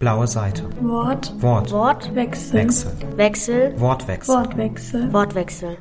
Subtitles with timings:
[0.00, 0.62] Blaue Seite.
[0.80, 1.30] Wort.
[1.42, 1.70] Wort.
[1.72, 2.14] Wort.
[2.14, 2.54] Wechsel.
[2.54, 2.92] Wechsel.
[3.18, 3.78] Wechsel.
[3.78, 4.34] Wortwechsel.
[4.34, 5.12] Wortwechsel.
[5.12, 5.76] Wortwechsel.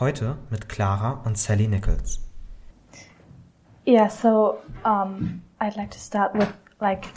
[0.00, 2.20] Heute mit Clara und Sally Nichols.
[3.84, 6.48] Yeah, so um, I'd like to start with
[6.80, 7.08] like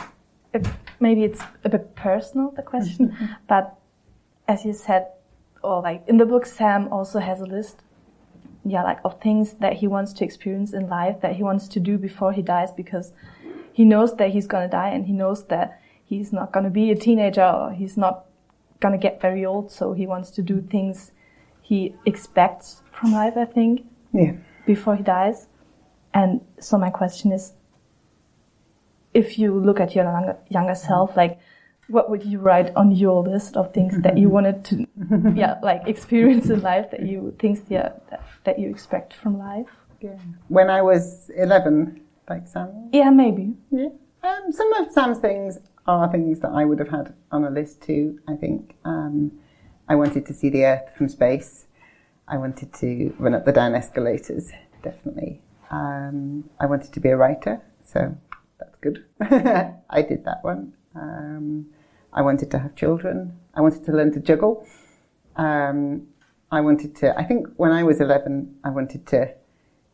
[0.53, 0.59] a,
[0.99, 3.15] maybe it's a bit personal the question,
[3.47, 3.77] but
[4.49, 5.05] as you said,
[5.63, 7.84] or like in the book, Sam also has a list,
[8.65, 11.79] yeah, like of things that he wants to experience in life that he wants to
[11.79, 13.13] do before he dies because
[13.71, 16.95] he knows that he's gonna die and he knows that he's not gonna be a
[16.95, 18.25] teenager or he's not
[18.79, 21.11] gonna get very old, so he wants to do things
[21.61, 23.37] he expects from life.
[23.37, 24.33] I think Yeah.
[24.65, 25.47] before he dies.
[26.13, 27.53] And so my question is,
[29.13, 31.37] if you look at your younger, younger self, like,
[31.87, 34.87] what would you write on your list of things that you wanted to,
[35.35, 39.67] yeah, like experience in life that you things yeah, that, that you expect from life?
[40.01, 40.17] yeah.
[40.47, 42.89] When I was 11, like Sam.
[42.91, 43.53] Yeah, maybe.
[43.71, 43.89] Yeah.
[44.23, 47.81] Um, some of Sam's things are things that I would have had on a list
[47.81, 48.75] too, I think.
[48.85, 49.31] Um,
[49.87, 51.65] I wanted to see the Earth from space.
[52.27, 55.41] I wanted to run up the down escalators, definitely.
[55.69, 58.17] Um, I wanted to be a writer, so
[58.59, 59.05] that's good.
[59.21, 60.73] I did that one.
[60.95, 61.67] Um,
[62.15, 63.37] I wanted to have children.
[63.53, 64.65] I wanted to learn to juggle.
[65.35, 66.07] Um,
[66.49, 69.33] I wanted to, I think when I was 11, I wanted to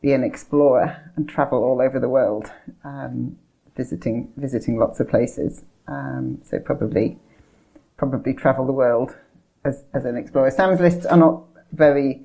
[0.01, 2.51] be an explorer and travel all over the world,
[2.83, 3.37] um,
[3.75, 5.63] visiting, visiting lots of places.
[5.87, 7.17] Um, so probably,
[7.97, 9.15] probably travel the world
[9.65, 10.51] as, as an explorer.
[10.51, 12.21] Sam's lists are not very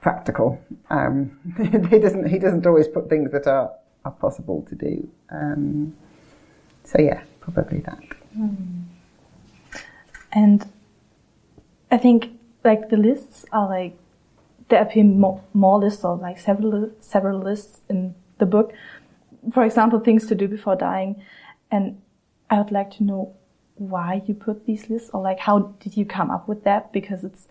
[0.00, 0.58] practical.
[0.88, 1.38] Um,
[1.90, 3.72] he doesn't, he doesn't always put things that are,
[4.06, 5.06] are possible to do.
[5.30, 5.94] Um,
[6.84, 8.15] so yeah, probably that.
[10.32, 10.70] And
[11.90, 12.30] I think
[12.64, 13.96] like the lists are like
[14.68, 18.72] there appear more, more lists or like several several lists in the book.
[19.52, 21.22] For example, things to do before dying,
[21.70, 22.00] and
[22.50, 23.34] I would like to know
[23.76, 27.24] why you put these lists or like how did you come up with that because
[27.24, 27.46] it's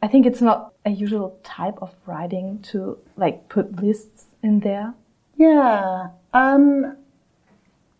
[0.00, 4.94] I think it's not a usual type of writing to like put lists in there.
[5.36, 6.08] Yeah.
[6.32, 6.96] Um,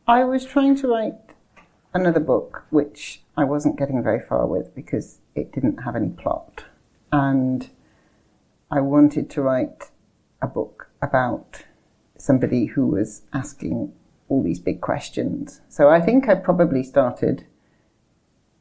[0.07, 1.15] I was trying to write
[1.95, 6.65] another book, which I wasn't getting very far with because it didn't have any plot.
[7.13, 7.71] And
[8.71, 9.91] I wanted to write
[10.43, 11.65] a book about
[12.19, 13.93] somebody who was asking
[14.29, 15.61] all these big questions.
[15.69, 17.47] So I think I probably started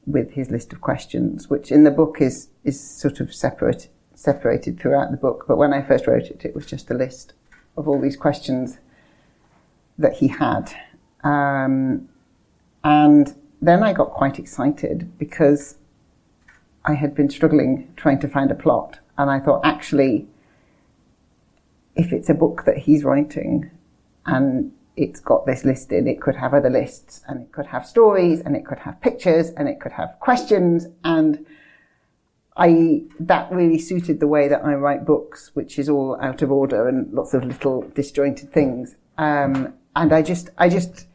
[0.05, 4.79] with his list of questions, which in the book is, is sort of separate, separated
[4.79, 5.45] throughout the book.
[5.47, 7.33] But when I first wrote it, it was just a list
[7.75, 8.77] of all these questions
[9.97, 10.73] that he had.
[11.23, 12.07] Um,
[12.87, 15.75] and then I got quite excited because
[16.85, 18.99] I had been struggling trying to find a plot.
[19.17, 20.29] And I thought, actually,
[21.97, 23.69] if it's a book that he's writing
[24.25, 27.85] and it's got this list in, it could have other lists and it could have
[27.85, 30.87] stories and it could have pictures and it could have questions.
[31.03, 31.45] And
[32.55, 36.53] I, that really suited the way that I write books, which is all out of
[36.53, 38.95] order and lots of little disjointed things.
[39.17, 41.07] Um, and I just, I just,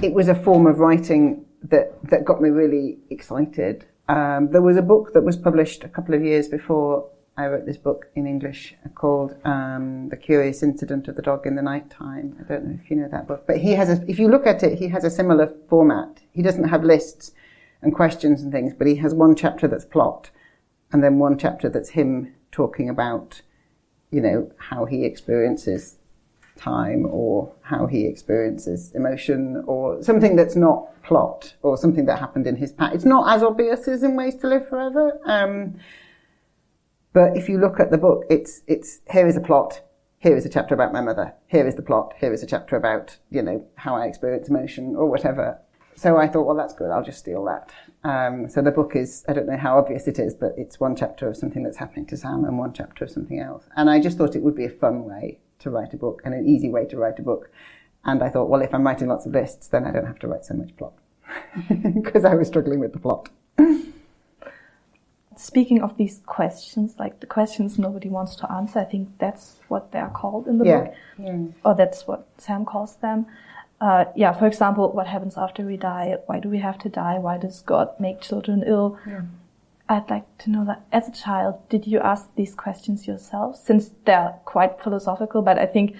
[0.00, 3.84] it was a form of writing that, that got me really excited.
[4.08, 7.64] Um, there was a book that was published a couple of years before I wrote
[7.64, 11.88] this book in English called um, The Curious Incident of the Dog in the Night
[11.88, 12.36] Time.
[12.38, 14.46] I don't know if you know that book, but he has a, if you look
[14.46, 16.20] at it, he has a similar format.
[16.32, 17.32] He doesn't have lists
[17.80, 20.30] and questions and things, but he has one chapter that's plot
[20.92, 23.40] and then one chapter that's him talking about,
[24.10, 25.96] you know, how he experiences
[26.56, 32.46] time or how he experiences emotion or something that's not plot or something that happened
[32.46, 32.94] in his past.
[32.94, 35.18] It's not as obvious as in Ways to Live Forever.
[35.24, 35.78] Um,
[37.12, 39.82] but if you look at the book, it's, it's, here is a plot.
[40.18, 41.34] Here is a chapter about my mother.
[41.48, 42.14] Here is the plot.
[42.18, 45.58] Here is a chapter about, you know, how I experience emotion or whatever.
[45.94, 46.90] So I thought, well, that's good.
[46.90, 47.72] I'll just steal that.
[48.04, 50.96] Um, so the book is, I don't know how obvious it is, but it's one
[50.96, 53.64] chapter of something that's happening to Sam and one chapter of something else.
[53.76, 56.34] And I just thought it would be a fun way to write a book and
[56.34, 57.50] an easy way to write a book.
[58.04, 60.28] And I thought, well, if I'm writing lots of lists, then I don't have to
[60.28, 60.92] write so much plot.
[61.68, 63.28] Because I was struggling with the plot.
[65.36, 69.90] Speaking of these questions, like the questions nobody wants to answer, I think that's what
[69.92, 70.80] they're called in the Yeah.
[70.80, 71.38] book, yeah.
[71.64, 73.26] or that's what Sam calls them.
[73.80, 76.16] Uh, yeah, for example, what happens after we die?
[76.26, 77.18] Why do we have to die?
[77.18, 78.98] Why does God make children ill?
[79.88, 83.56] I'd like to know that as a child, did you ask these questions yourself?
[83.56, 85.96] Since they're quite philosophical, but I think,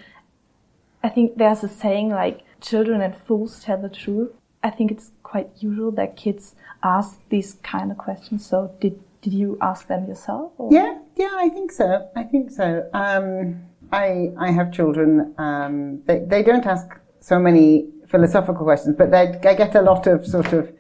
[1.02, 4.31] I think there's a saying like, children and fools tell the truth.
[4.62, 8.46] I think it's quite usual that kids ask these kind of questions.
[8.46, 10.52] So did, did you ask them yourself?
[10.58, 10.73] Or?
[10.73, 12.08] Yeah, yeah, I think so.
[12.14, 12.88] I think so.
[12.94, 15.35] Um, I, I have children.
[15.38, 16.87] Um, they, they don't ask
[17.20, 20.73] so many philosophical questions, but they, I get a lot of sort of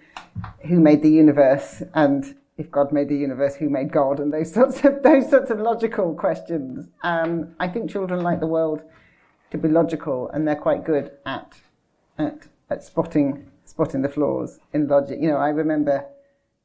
[0.66, 4.52] who made the universe and if God made the universe, who made God, and those
[4.58, 6.88] sorts of those sorts of logical questions.
[7.02, 8.82] Um, I think children like the world
[9.50, 11.60] to be logical, and they're quite good at
[12.18, 15.18] at, at spotting spotting the flaws in logic.
[15.20, 16.06] You know, I remember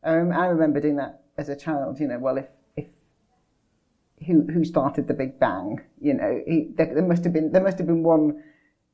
[0.04, 2.00] um, I remember doing that as a child.
[2.00, 2.88] You know, well, if if
[4.28, 5.82] who who started the Big Bang?
[6.00, 8.44] You know, he, there, there must have been there must have been one.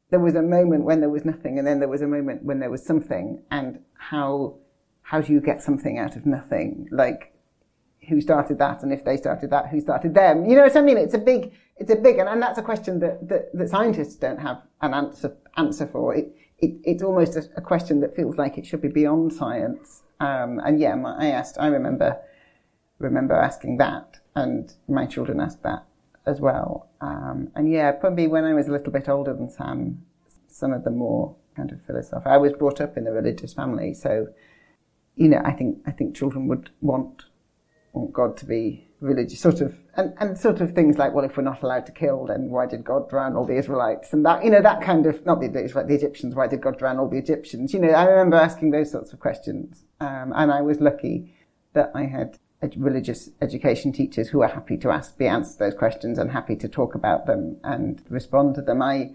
[0.09, 2.59] There was a moment when there was nothing, and then there was a moment when
[2.59, 4.57] there was something, and how
[5.03, 6.87] how do you get something out of nothing?
[6.91, 7.33] Like,
[8.09, 8.83] who started that?
[8.83, 10.45] And if they started that, who started them?
[10.45, 10.97] You know what I mean?
[10.97, 14.15] It's a big, it's a big, and, and that's a question that, that, that scientists
[14.15, 16.15] don't have an answer, answer for.
[16.15, 20.03] It, it, it's almost a, a, question that feels like it should be beyond science.
[20.19, 22.19] Um, and yeah, my, I asked, I remember,
[22.99, 25.85] remember asking that, and my children asked that
[26.25, 26.89] as well.
[27.01, 30.01] Um, and yeah, probably when I was a little bit older than Sam,
[30.47, 32.31] some of the more kind of philosophical.
[32.31, 34.27] I was brought up in a religious family, so
[35.15, 37.25] you know, I think I think children would want
[37.93, 41.37] want God to be religious, sort of, and, and sort of things like, well, if
[41.37, 44.13] we're not allowed to kill, then why did God drown all the Israelites?
[44.13, 46.77] And that, you know, that kind of, not the Israelites, the Egyptians, why did God
[46.77, 47.73] drown all the Egyptians?
[47.73, 49.83] You know, I remember asking those sorts of questions.
[49.99, 51.35] Um, and I was lucky
[51.73, 52.39] that I had
[52.77, 56.69] religious education teachers who were happy to ask, be answered those questions and happy to
[56.69, 58.81] talk about them and respond to them.
[58.81, 59.11] I,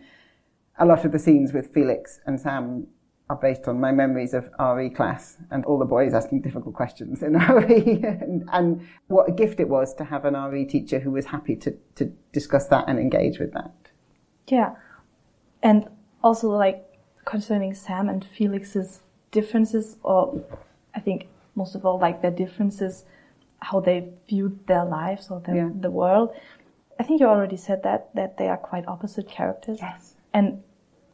[0.78, 2.88] a lot of the scenes with Felix and Sam
[3.30, 7.22] are based on my memories of RE class and all the boys asking difficult questions
[7.22, 11.10] in RE and, and, what a gift it was to have an RE teacher who
[11.10, 13.72] was happy to, to discuss that and engage with that.
[14.46, 14.76] Yeah.
[15.62, 15.88] And
[16.22, 16.84] also like
[17.24, 20.42] concerning Sam and Felix's differences or
[20.94, 23.04] I think most of all like their differences,
[23.60, 25.68] how they viewed their lives or yeah.
[25.74, 26.34] the world.
[26.98, 29.78] I think you already said that, that they are quite opposite characters.
[29.80, 30.14] Yes.
[30.32, 30.62] And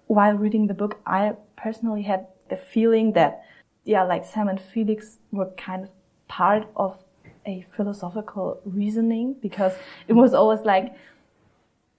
[0.06, 3.44] while reading the book, I personally had the feeling that,
[3.84, 5.90] yeah, like Sam and Felix were kind of
[6.28, 6.98] part of
[7.46, 9.72] a philosophical reasoning because
[10.08, 10.94] it was always like,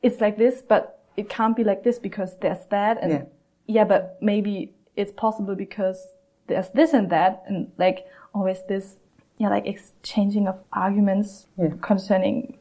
[0.02, 2.98] it's like this, but it can't be like this because there's that.
[3.02, 3.24] And yeah,
[3.68, 6.08] yeah but maybe it's possible because
[6.48, 7.44] there's this and that.
[7.48, 8.98] And like always this,
[9.38, 11.69] yeah, like exchanging of arguments yeah.
[11.81, 12.58] concerning,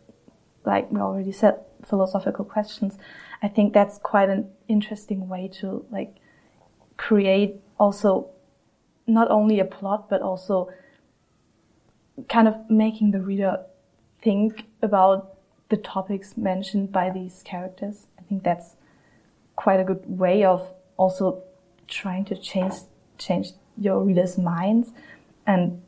[0.65, 2.99] like we already said, philosophical questions.
[3.43, 6.17] I think that's quite an interesting way to like
[6.97, 8.31] create also
[9.07, 10.71] not only a plot, but also
[12.29, 13.59] kind of making the reader
[14.23, 15.35] think about
[15.69, 18.07] the topics mentioned by these characters.
[18.19, 18.77] I think that's
[19.57, 21.43] quite a good way of also
[21.89, 22.75] trying to change
[23.19, 24.91] change your readers' minds.
[25.47, 25.83] And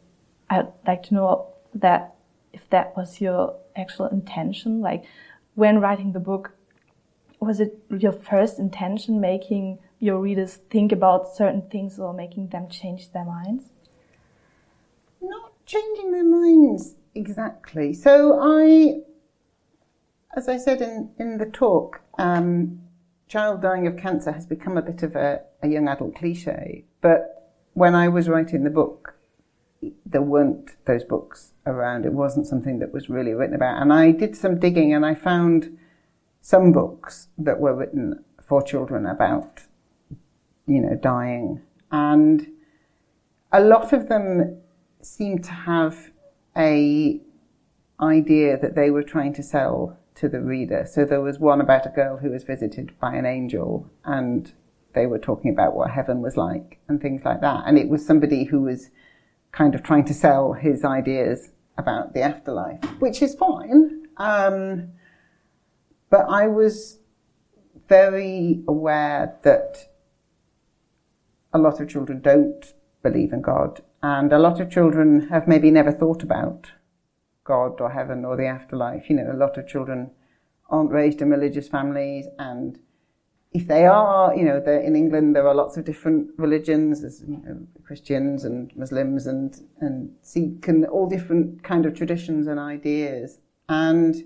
[0.50, 2.14] I'd like to know that
[2.52, 5.04] if that was your actual intention, like
[5.54, 6.55] when writing the book,
[7.46, 12.68] was it your first intention making your readers think about certain things or making them
[12.68, 13.70] change their minds?
[15.20, 17.92] Not changing their minds exactly.
[17.94, 19.00] So I,
[20.36, 22.80] as I said in, in the talk, um,
[23.28, 26.84] child dying of cancer has become a bit of a, a young adult cliche.
[27.00, 29.14] But when I was writing the book,
[30.04, 32.06] there weren't those books around.
[32.06, 33.80] It wasn't something that was really written about.
[33.80, 35.76] And I did some digging and I found
[36.46, 39.62] some books that were written for children about
[40.68, 41.60] you know, dying.
[41.90, 42.46] And
[43.50, 44.60] a lot of them
[45.02, 46.12] seem to have
[46.56, 47.20] a
[48.00, 50.86] idea that they were trying to sell to the reader.
[50.88, 54.52] So there was one about a girl who was visited by an angel and
[54.94, 57.64] they were talking about what heaven was like and things like that.
[57.66, 58.90] And it was somebody who was
[59.50, 64.06] kind of trying to sell his ideas about the afterlife, which is fine.
[64.16, 64.92] Um,
[66.10, 66.98] but I was
[67.88, 69.88] very aware that
[71.52, 75.70] a lot of children don't believe in God, and a lot of children have maybe
[75.70, 76.72] never thought about
[77.44, 79.08] God or heaven or the afterlife.
[79.08, 80.10] You know, a lot of children
[80.68, 82.78] aren't raised in religious families, and
[83.52, 87.66] if they are, you know, in England there are lots of different religions, you know,
[87.84, 94.24] Christians and Muslims and and Sikh and all different kind of traditions and ideas, and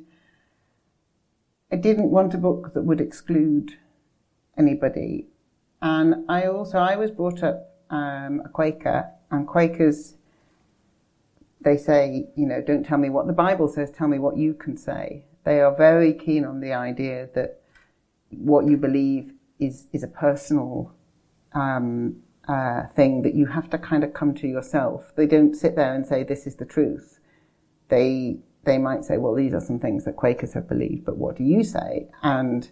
[1.73, 3.79] I didn't want a book that would exclude
[4.57, 5.27] anybody
[5.83, 10.15] and I also, I was brought up um, a Quaker, and Quakers,
[11.63, 14.55] they say, you know, don't tell me what the Bible says, tell me what you
[14.55, 15.25] can say.
[15.45, 17.63] They are very keen on the idea that
[18.31, 20.93] what you believe is, is a personal
[21.55, 25.13] um, uh, thing that you have to kind of come to yourself.
[25.17, 27.21] They don't sit there and say, this is the truth.
[27.89, 31.37] They, they might say, well, these are some things that Quakers have believed, but what
[31.37, 32.09] do you say?
[32.23, 32.71] And,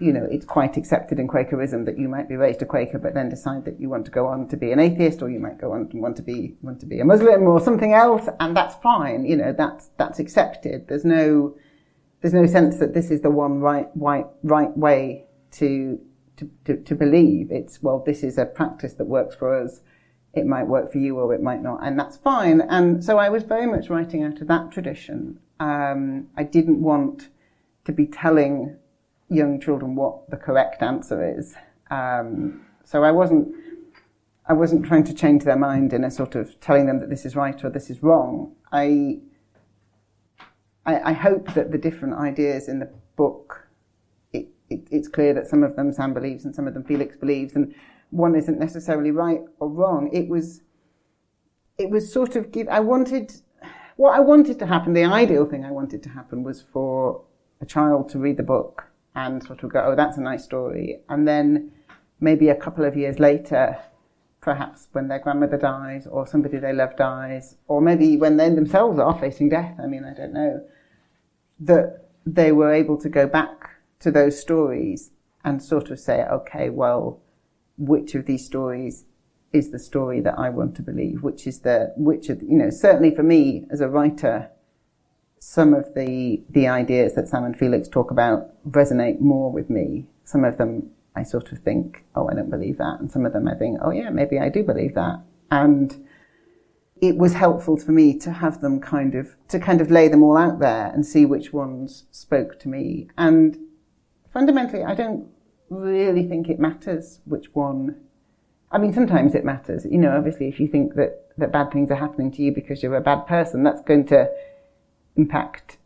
[0.00, 3.14] you know, it's quite accepted in Quakerism that you might be raised a Quaker, but
[3.14, 5.58] then decide that you want to go on to be an atheist, or you might
[5.58, 8.56] go on and want to be, want to be a Muslim or something else, and
[8.56, 9.24] that's fine.
[9.24, 10.88] You know, that's, that's accepted.
[10.88, 11.56] There's no,
[12.22, 16.00] there's no sense that this is the one right, right, right way to,
[16.38, 17.50] to, to, to believe.
[17.50, 19.82] It's, well, this is a practice that works for us.
[20.34, 22.62] It might work for you or it might not, and that's fine.
[22.62, 25.38] And so I was very much writing out of that tradition.
[25.60, 27.28] Um, I didn't want
[27.84, 28.76] to be telling
[29.28, 31.54] young children what the correct answer is.
[31.90, 33.54] Um, so I wasn't,
[34.46, 37.24] I wasn't trying to change their mind in a sort of telling them that this
[37.24, 38.54] is right or this is wrong.
[38.72, 39.18] I,
[40.86, 43.68] I, I hope that the different ideas in the book,
[44.32, 47.16] it, it, it's clear that some of them Sam believes and some of them Felix
[47.16, 47.74] believes, and
[48.12, 50.10] one isn't necessarily right or wrong.
[50.12, 50.62] It was,
[51.78, 52.68] it was sort of give.
[52.68, 53.32] I wanted,
[53.96, 54.92] what I wanted to happen.
[54.92, 57.22] The ideal thing I wanted to happen was for
[57.60, 61.00] a child to read the book and sort of go, "Oh, that's a nice story,"
[61.08, 61.72] and then
[62.20, 63.78] maybe a couple of years later,
[64.42, 68.98] perhaps when their grandmother dies or somebody they love dies, or maybe when they themselves
[68.98, 69.74] are facing death.
[69.82, 70.60] I mean, I don't know
[71.60, 76.68] that they were able to go back to those stories and sort of say, "Okay,
[76.68, 77.21] well."
[77.76, 79.04] Which of these stories
[79.52, 82.70] is the story that I want to believe, which is the, which of, you know,
[82.70, 84.50] certainly for me as a writer,
[85.38, 90.06] some of the, the ideas that Sam and Felix talk about resonate more with me.
[90.24, 93.00] Some of them I sort of think, oh, I don't believe that.
[93.00, 95.20] And some of them I think, oh yeah, maybe I do believe that.
[95.50, 96.06] And
[97.02, 100.22] it was helpful for me to have them kind of, to kind of lay them
[100.22, 103.08] all out there and see which ones spoke to me.
[103.18, 103.58] And
[104.32, 105.26] fundamentally, I don't
[105.72, 107.96] really think it matters which one.
[108.70, 109.84] I mean, sometimes it matters.
[109.84, 112.82] You know, obviously, if you think that, that bad things are happening to you because
[112.82, 114.30] you're a bad person, that's going to
[115.16, 115.78] impact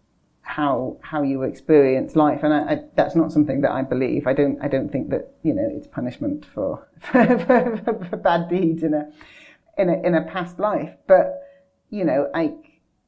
[0.46, 4.28] how how you experience life, and I, I, that's not something that I believe.
[4.28, 8.48] I don't I don't think that you know it's punishment for for, for, for bad
[8.48, 9.10] deeds in a
[9.76, 10.94] in a in a past life.
[11.08, 11.42] But
[11.90, 12.54] you know, I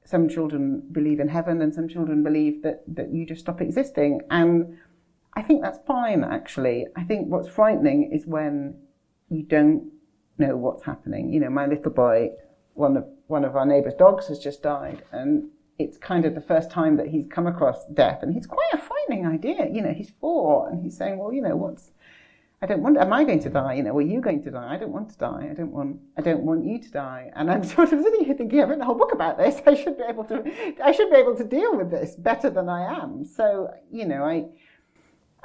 [0.04, 4.22] some children believe in heaven, and some children believe that that you just stop existing,
[4.30, 4.76] and
[5.34, 6.86] I think that's fine, actually.
[6.96, 8.76] I think what's frightening is when
[9.28, 9.90] you don't
[10.38, 11.32] know what's happening.
[11.32, 12.30] You know, my little boy,
[12.74, 16.40] one of one of our neighbour's dogs has just died, and it's kind of the
[16.40, 19.68] first time that he's come across death, and he's quite a frightening idea.
[19.70, 21.92] You know, he's four, and he's saying, "Well, you know, what's
[22.60, 22.98] I don't want.
[22.98, 23.74] Am I going to die?
[23.74, 24.74] You know, are you going to die?
[24.74, 25.48] I don't want to die.
[25.50, 26.00] I don't want.
[26.16, 27.30] I don't want you to die.
[27.36, 29.60] And I'm sort of sitting here thinking, I've written a whole book about this.
[29.66, 30.42] I should be able to.
[30.82, 33.24] I should be able to deal with this better than I am.
[33.24, 34.46] So you know, I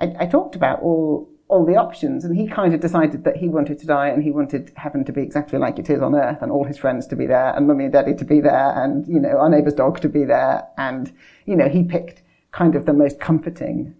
[0.03, 3.47] I, I talked about all all the options, and he kind of decided that he
[3.47, 6.41] wanted to die, and he wanted heaven to be exactly like it is on earth,
[6.41, 9.07] and all his friends to be there, and mummy and daddy to be there, and
[9.07, 11.13] you know our neighbour's dog to be there, and
[11.45, 13.95] you know he picked kind of the most comforting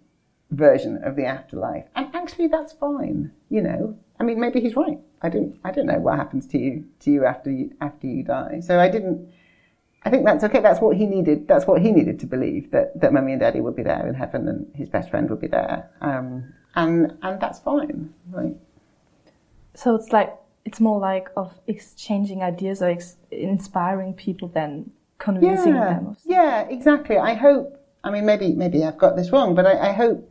[0.52, 3.32] version of the afterlife, and actually that's fine.
[3.50, 5.00] You know, I mean maybe he's right.
[5.22, 8.24] I don't I don't know what happens to you to you after you after you
[8.24, 8.62] die.
[8.62, 9.32] So I didn't
[10.06, 10.60] I think that's okay.
[10.60, 11.48] That's what he needed.
[11.48, 14.14] That's what he needed to believe that, that mummy and daddy would be there in
[14.14, 15.90] heaven and his best friend would be there.
[16.02, 18.14] Um, and, and that's fine.
[18.30, 18.56] Right.
[19.76, 25.76] So it's like, it's more like of exchanging ideas or ex- inspiring people than convincing
[25.76, 26.18] yeah, them.
[26.26, 27.18] Yeah, exactly.
[27.18, 30.30] I hope, I mean, maybe, maybe I've got this wrong, but I, I hope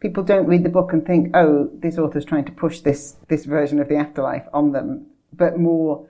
[0.00, 3.46] people don't read the book and think, oh, this author's trying to push this, this
[3.46, 6.06] version of the afterlife on them, but more,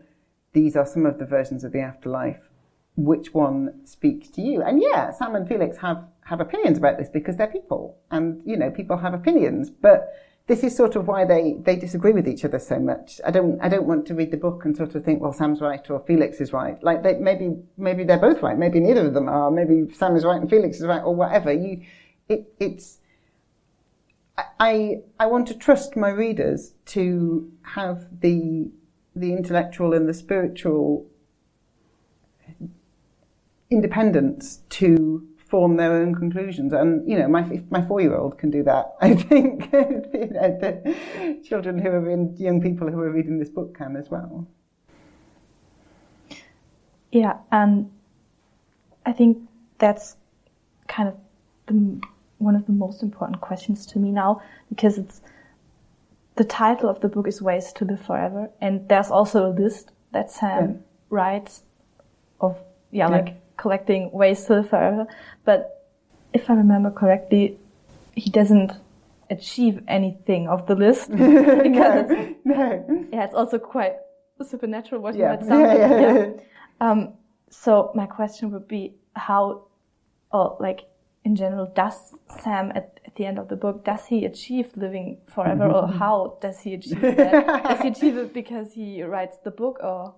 [0.53, 2.46] these are some of the versions of the afterlife
[2.97, 4.63] which one speaks to you.
[4.63, 7.99] And yeah, Sam and Felix have, have opinions about this because they're people.
[8.11, 9.69] And, you know, people have opinions.
[9.71, 10.09] But
[10.47, 13.21] this is sort of why they, they disagree with each other so much.
[13.25, 15.61] I don't, I don't want to read the book and sort of think, well, Sam's
[15.61, 16.83] right or Felix is right.
[16.83, 18.57] Like they, maybe, maybe they're both right.
[18.57, 19.51] Maybe neither of them are.
[19.51, 21.53] Maybe Sam is right and Felix is right or whatever.
[21.53, 21.83] You,
[22.29, 22.99] it, it's,
[24.59, 28.71] I, I want to trust my readers to have the,
[29.15, 31.07] the intellectual and the spiritual
[33.71, 36.73] independence to form their own conclusions.
[36.73, 38.95] And, you know, my, my four-year-old can do that.
[39.01, 43.51] I think you know, the children who are in, young people who are reading this
[43.51, 44.47] book can as well.
[47.13, 47.91] Yeah, and
[49.07, 49.39] I think
[49.79, 50.17] that's
[50.89, 51.17] kind of
[51.67, 52.01] the,
[52.39, 55.23] one of the most important questions to me now because it's
[56.35, 59.93] the title of the book is Ways to Live Forever, and there's also a list
[60.13, 60.77] that Sam yeah.
[61.09, 61.63] writes
[62.41, 62.59] of
[62.91, 63.17] yeah, yeah.
[63.17, 65.07] like collecting ways to live forever.
[65.45, 65.87] But
[66.33, 67.59] if I remember correctly,
[68.15, 68.73] he doesn't
[69.31, 73.07] achieve anything of the list because no, it's, no.
[73.13, 73.97] yeah, it's also quite
[74.45, 75.25] supernatural what yeah.
[75.25, 76.31] you had sound yeah, yeah, yeah.
[76.81, 77.15] Um,
[77.51, 79.67] so my question would be, how,
[80.31, 80.87] or like
[81.25, 85.19] in general, does Sam at, at the end of the book does he achieve living
[85.27, 87.65] forever, or how does he achieve that?
[87.65, 90.15] does he achieve it because he writes the book, or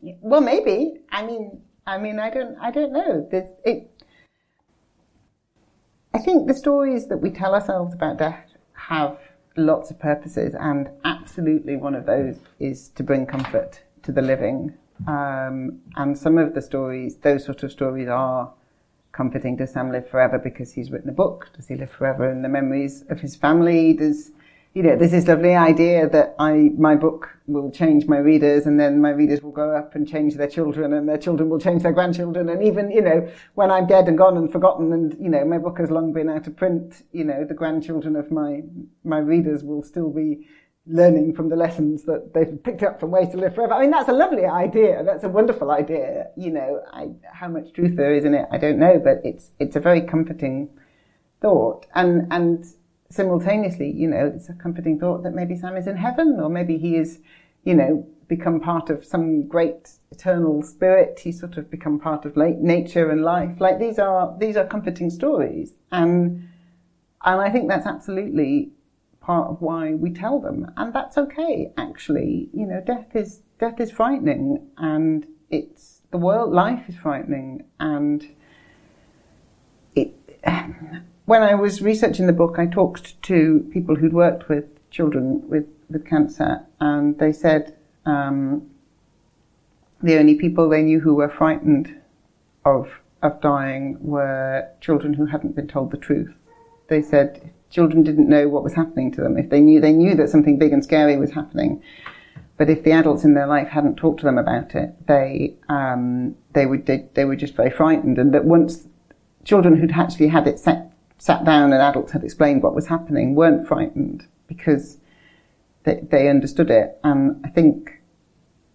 [0.00, 1.00] Well, maybe.
[1.10, 3.26] I mean, I mean, I don't, I don't know.
[3.30, 3.90] There's, it,
[6.14, 9.18] I think the stories that we tell ourselves about death have
[9.56, 14.74] lots of purposes, and absolutely one of those is to bring comfort to the living.
[15.06, 18.52] Um, and some of the stories, those sort of stories, are
[19.12, 19.56] comforting.
[19.56, 21.50] Does Sam live forever because he's written a book?
[21.54, 23.92] Does he live forever in the memories of his family?
[23.92, 24.30] Does
[24.74, 28.78] you know, there's this lovely idea that I, my book will change my readers and
[28.78, 31.84] then my readers will grow up and change their children and their children will change
[31.84, 32.48] their grandchildren.
[32.48, 35.58] And even, you know, when I'm dead and gone and forgotten and, you know, my
[35.58, 38.62] book has long been out of print, you know, the grandchildren of my,
[39.04, 40.48] my readers will still be
[40.86, 43.74] learning from the lessons that they've picked up from Ways to Live Forever.
[43.74, 45.04] I mean, that's a lovely idea.
[45.04, 46.30] That's a wonderful idea.
[46.36, 49.52] You know, I, how much truth there is in it, I don't know, but it's,
[49.60, 50.68] it's a very comforting
[51.40, 51.86] thought.
[51.94, 52.66] And, and,
[53.10, 56.78] simultaneously, you know, it's a comforting thought that maybe Sam is in heaven, or maybe
[56.78, 57.20] he is,
[57.64, 61.20] you know, become part of some great eternal spirit.
[61.22, 63.60] He's sort of become part of nature and life.
[63.60, 66.48] Like these are these are comforting stories, and
[67.24, 68.70] and I think that's absolutely
[69.20, 71.72] part of why we tell them, and that's okay.
[71.76, 76.52] Actually, you know, death is death is frightening, and it's the world.
[76.52, 78.26] Life is frightening, and
[79.94, 80.14] it
[81.26, 85.66] when I was researching the book, I talked to people who'd worked with children with,
[85.88, 88.70] with cancer, and they said um,
[90.02, 92.00] the only people they knew who were frightened
[92.64, 96.34] of of dying were children who hadn't been told the truth.
[96.88, 99.38] They said children didn't know what was happening to them.
[99.38, 101.82] If they knew, they knew that something big and scary was happening.
[102.58, 106.36] But if the adults in their life hadn't talked to them about it, they um,
[106.52, 108.18] they would they, they were just very frightened.
[108.18, 108.86] And that once
[109.42, 110.93] children who'd actually had it set
[111.24, 114.98] sat down and adults had explained what was happening weren't frightened because
[115.84, 116.98] they, they understood it.
[117.02, 118.02] And I think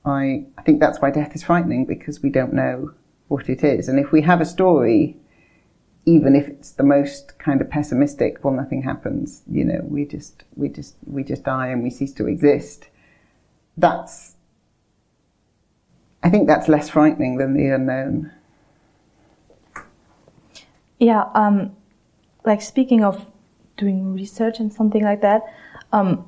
[0.04, 2.96] I, I think that's why death is frightening because we don't know
[3.28, 3.88] what it is.
[3.88, 5.16] And if we have a story,
[6.08, 9.44] even if it's the most kind of pessimistic, well, nothing happens.
[9.48, 12.88] You know, we just, we just, we just die and we cease to exist.
[13.78, 14.38] That's,
[16.24, 18.32] I think that's less frightening than the unknown.
[20.98, 21.76] Yeah, um,
[22.46, 23.26] like speaking of
[23.78, 25.44] doing research and something like that,
[25.92, 26.26] um,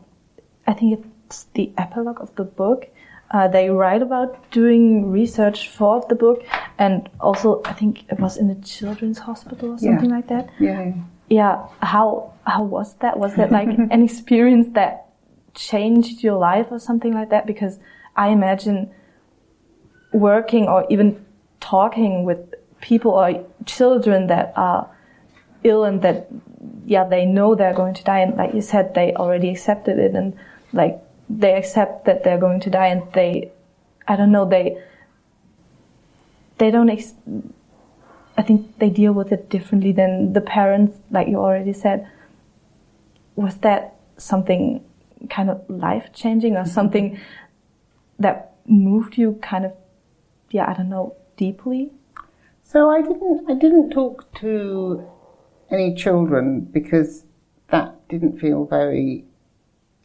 [0.67, 2.87] I think it's the epilogue of the book.
[3.31, 6.43] Uh, they write about doing research for the book,
[6.77, 10.15] and also I think it was in the children's hospital or something yeah.
[10.15, 10.49] like that.
[10.59, 10.93] Yeah.
[11.29, 11.67] Yeah.
[11.81, 13.17] How how was that?
[13.17, 15.07] Was that like an experience that
[15.53, 17.47] changed your life or something like that?
[17.47, 17.79] Because
[18.17, 18.91] I imagine
[20.11, 21.25] working or even
[21.61, 24.89] talking with people or children that are
[25.63, 26.27] ill and that
[26.85, 30.13] yeah they know they're going to die and like you said they already accepted it
[30.15, 30.37] and
[30.73, 33.51] like they accept that they're going to die and they
[34.07, 34.77] i don't know they
[36.57, 37.13] they don't ex-
[38.37, 42.07] i think they deal with it differently than the parents like you already said.
[43.35, 44.83] Was that something
[45.29, 47.19] kind of life changing or something
[48.19, 49.73] that moved you kind of
[50.51, 51.89] yeah i don't know deeply?
[52.63, 55.07] So i didn't i didn't talk to
[55.71, 57.25] any children because
[57.69, 59.25] that didn't feel very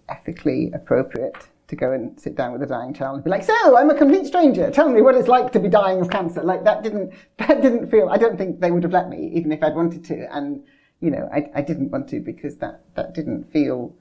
[0.08, 3.76] ethically appropriate to go and sit down with a dying child and be like, "So,
[3.76, 4.70] I'm a complete stranger.
[4.70, 7.90] Tell me what it's like to be dying of cancer." Like that didn't that didn't
[7.90, 8.08] feel.
[8.08, 10.34] I don't think they would have let me, even if I'd wanted to.
[10.34, 10.62] And
[11.00, 13.94] you know, I, I didn't want to because that that didn't feel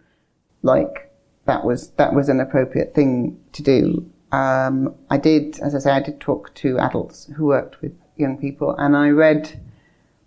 [0.62, 1.12] like
[1.46, 4.12] that was that was an appropriate thing to do.
[4.32, 8.38] Um, I did, as I say, I did talk to adults who worked with young
[8.38, 9.60] people, and I read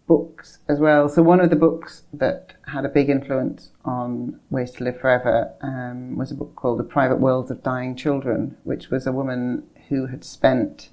[0.08, 1.08] books as well.
[1.08, 5.52] So one of the books that had a big influence on Ways to Live Forever
[5.60, 9.64] um, was a book called The Private Worlds of Dying Children, which was a woman
[9.88, 10.88] who had spent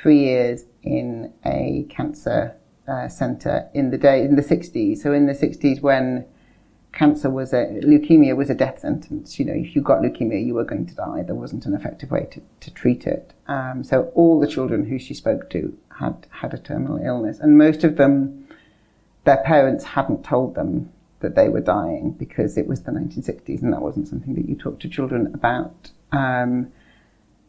[0.00, 4.98] three years in a cancer uh, centre in the day in the 60s.
[4.98, 6.24] So in the 60s when
[6.92, 9.38] cancer was a leukemia was a death sentence.
[9.38, 11.22] You know, if you got leukemia, you were going to die.
[11.22, 13.34] There wasn't an effective way to, to treat it.
[13.46, 17.58] Um, so all the children who she spoke to had had a terminal illness, and
[17.58, 18.46] most of them,
[19.24, 23.72] their parents hadn't told them that they were dying because it was the 1960s, and
[23.72, 25.90] that wasn't something that you talked to children about.
[26.12, 26.72] Um,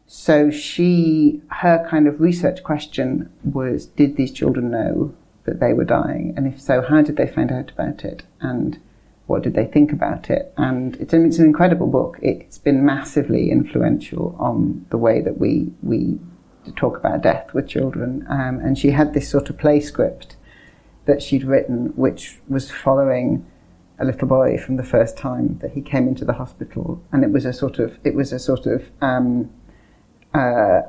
[0.07, 5.13] so she, her kind of research question was, did these children know
[5.45, 8.79] that they were dying, and if so, how did they find out about it, and
[9.27, 10.51] what did they think about it?
[10.57, 12.17] And it's, it's an incredible book.
[12.21, 16.19] It's been massively influential on the way that we we
[16.65, 20.35] to talk about death with children, um, and she had this sort of play script
[21.05, 23.45] that she'd written, which was following
[23.97, 27.31] a little boy from the first time that he came into the hospital, and it
[27.31, 29.49] was a sort of it was a sort of um,
[30.33, 30.81] uh,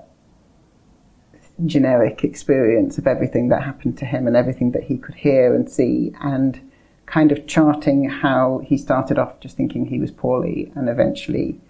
[1.67, 5.69] generic experience of everything that happened to him and everything that he could hear and
[5.71, 6.61] see, and
[7.07, 11.61] kind of charting how he started off just thinking he was poorly, and eventually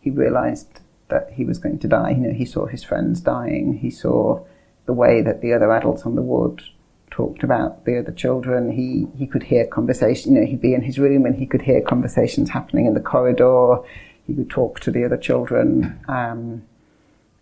[0.00, 0.80] he realised
[1.10, 2.10] that he was going to die.
[2.10, 3.78] You know, he saw his friends dying.
[3.78, 4.44] He saw
[4.86, 6.62] the way that the other adults on the ward
[7.10, 8.70] talked about the other children.
[8.72, 10.34] He he could hear conversation.
[10.34, 13.00] You know, he'd be in his room and he could hear conversations happening in the
[13.00, 13.78] corridor.
[14.26, 16.62] He would talk to the other children um,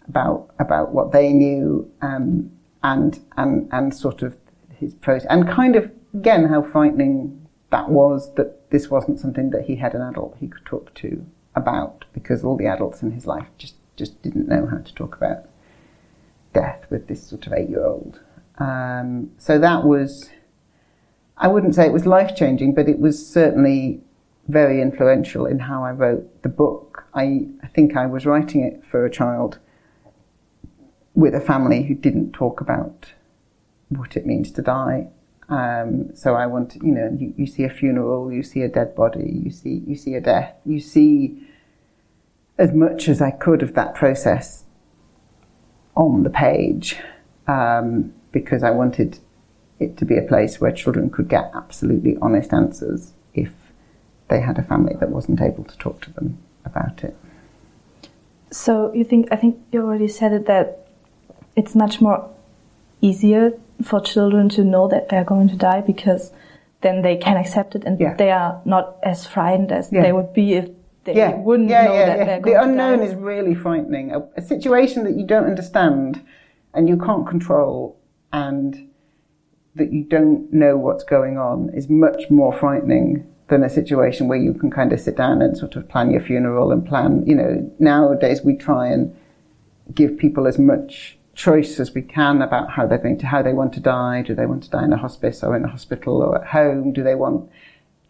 [0.09, 2.51] about about what they knew um,
[2.83, 4.37] and and and sort of
[4.71, 9.65] his process and kind of again how frightening that was that this wasn't something that
[9.65, 11.27] he had an adult he could talk to
[11.59, 15.17] about because all the adults in his life just just didn't know how to talk
[15.17, 15.45] about
[16.55, 18.21] death with this sort of eight year old.
[18.59, 20.31] Um, so that was,
[21.37, 24.01] I wouldn't say it was life changing, but it was certainly
[24.49, 27.05] very influential in how I wrote the book.
[27.15, 29.59] I, I think I was writing it for a child
[31.15, 33.13] with a family who didn't talk about
[33.89, 35.09] what it means to die.
[35.49, 38.95] Um, so I want, you know, you, you see a funeral, you see a dead
[38.95, 41.48] body, you see you see a death, you see
[42.59, 44.65] as much as I could of that process
[45.95, 46.97] on the page,
[47.47, 49.19] um, because I wanted
[49.79, 53.53] it to be a place where children could get absolutely honest answers if
[54.29, 57.17] they had a family that wasn't able to talk to them about it.
[58.51, 60.89] So you think I think you already said it that
[61.55, 62.29] it's much more
[63.01, 66.33] easier for children to know that they're going to die because
[66.81, 68.15] then they can accept it and Yeah.
[68.15, 70.03] they are not as frightened as Yeah.
[70.03, 70.69] they would be if
[71.05, 72.39] they yeah, wouldn't yeah, know yeah, that yeah.
[72.41, 73.05] The unknown die.
[73.05, 74.13] is really frightening.
[74.13, 76.25] A, a situation that you don't understand
[76.75, 77.99] and you can't control
[78.33, 78.89] and
[79.75, 84.39] that you don't know what's going on is much more frightening than a situation where
[84.39, 87.35] you can kind of sit down and sort of plan your funeral and plan, you
[87.35, 89.17] know, nowadays we try and
[89.95, 93.53] give people as much choice as we can about how they're going to, how they
[93.53, 94.23] want to die.
[94.23, 96.93] Do they want to die in a hospice or in a hospital or at home?
[96.93, 97.51] Do they want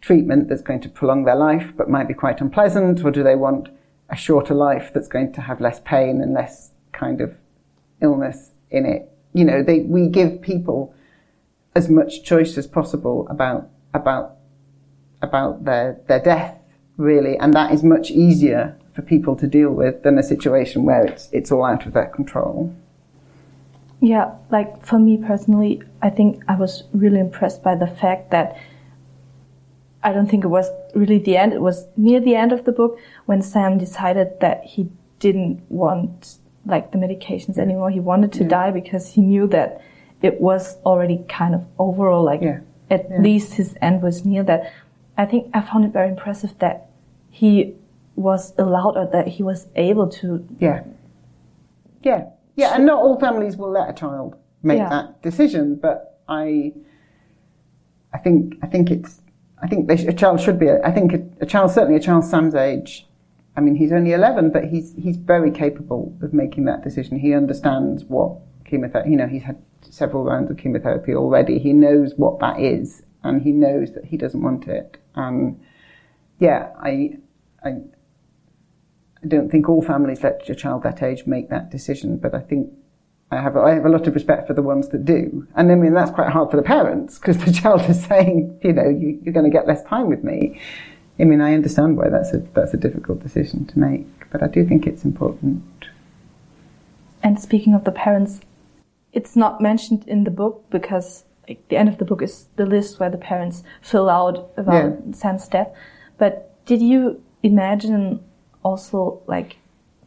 [0.01, 3.35] treatment that's going to prolong their life but might be quite unpleasant, or do they
[3.35, 3.69] want
[4.09, 7.35] a shorter life that's going to have less pain and less kind of
[8.01, 9.11] illness in it?
[9.33, 10.93] You know, they, we give people
[11.75, 14.35] as much choice as possible about about
[15.21, 16.57] about their their death,
[16.97, 21.05] really, and that is much easier for people to deal with than a situation where
[21.05, 22.73] it's it's all out of their control.
[24.01, 28.57] Yeah, like for me personally, I think I was really impressed by the fact that
[30.03, 31.53] I don't think it was really the end.
[31.53, 36.37] It was near the end of the book when Sam decided that he didn't want
[36.65, 37.89] like the medications anymore.
[37.89, 39.81] He wanted to die because he knew that
[40.21, 42.59] it was already kind of over or like Yeah.
[42.89, 43.21] at Yeah.
[43.21, 44.71] least his end was near that.
[45.17, 46.87] I think I found it very impressive that
[47.29, 47.75] he
[48.15, 50.83] was allowed or that he was able to Yeah.
[52.03, 52.25] Yeah.
[52.55, 54.89] Yeah, and not all families will let a child make Yeah.
[54.89, 56.73] that decision, but I
[58.13, 59.21] I think I think it's
[59.61, 62.23] I think they a child should be I think a, a child certainly a child
[62.25, 63.07] Sam's age
[63.55, 67.19] I mean he's only 11 but he's he's very capable of making that decision.
[67.19, 71.59] He understands what chemotherapy you know he's had several rounds of chemotherapy already.
[71.59, 74.97] He knows what that is and he knows that he doesn't want it.
[75.15, 75.59] And
[76.39, 77.17] yeah, I
[77.63, 77.69] I
[79.21, 82.39] I don't think all families let a child that age make that decision, but I
[82.39, 82.71] think
[83.31, 85.47] I have I have a lot of respect for the ones that do.
[85.55, 88.73] And I mean that's quite hard for the parents because the child is saying, you
[88.73, 90.59] know, you, you're going to get less time with me.
[91.19, 94.47] I mean, I understand why that's a that's a difficult decision to make, but I
[94.47, 95.63] do think it's important.
[97.21, 98.39] And speaking of the parents,
[99.11, 102.65] it's not mentioned in the book because like, the end of the book is the
[102.65, 105.13] list where the parents fill out about Yeah.
[105.13, 105.71] Sam's death.
[106.17, 108.23] But did you imagine
[108.63, 109.57] also like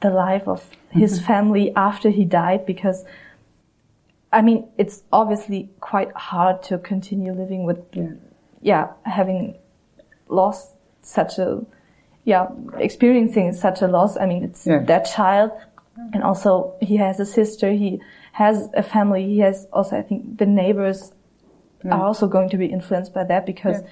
[0.02, 0.60] the life of
[0.90, 1.26] his Mm-hmm.
[1.26, 2.66] family after he died?
[2.66, 3.04] Because
[4.34, 8.12] I mean, it's obviously quite hard to continue living with, Yeah.
[8.62, 9.58] yeah, having
[10.28, 10.70] lost
[11.02, 11.60] such a,
[12.24, 12.46] yeah,
[12.78, 14.16] experiencing such a loss.
[14.16, 14.78] I mean, it's Yeah.
[14.84, 15.50] their child,
[16.14, 17.72] and also he has a sister.
[17.72, 18.00] He
[18.32, 19.24] has a family.
[19.26, 21.12] He has also, I think, the neighbors
[21.90, 23.82] are also going to be influenced by that because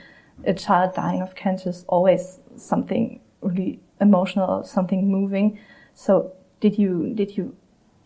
[0.44, 5.58] a child dying of cancer is always something really emotional, something moving.
[6.04, 7.54] So, did you did you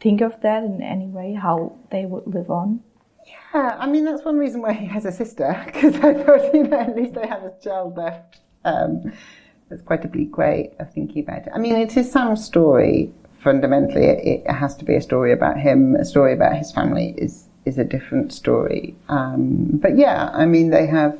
[0.01, 1.35] think of that in any way?
[1.35, 2.81] How they would live on?
[3.25, 6.65] Yeah, I mean that's one reason why he has a sister because I thought you
[6.65, 8.41] know at least I have a child left.
[8.65, 9.13] Um,
[9.69, 11.53] that's quite a bleak way of thinking about it.
[11.55, 13.13] I mean it is Sam's story
[13.45, 15.95] fundamentally it, it, has to be a story about him.
[15.95, 18.97] A story about his family is is a different story.
[19.09, 21.17] Um, but yeah, I mean, they have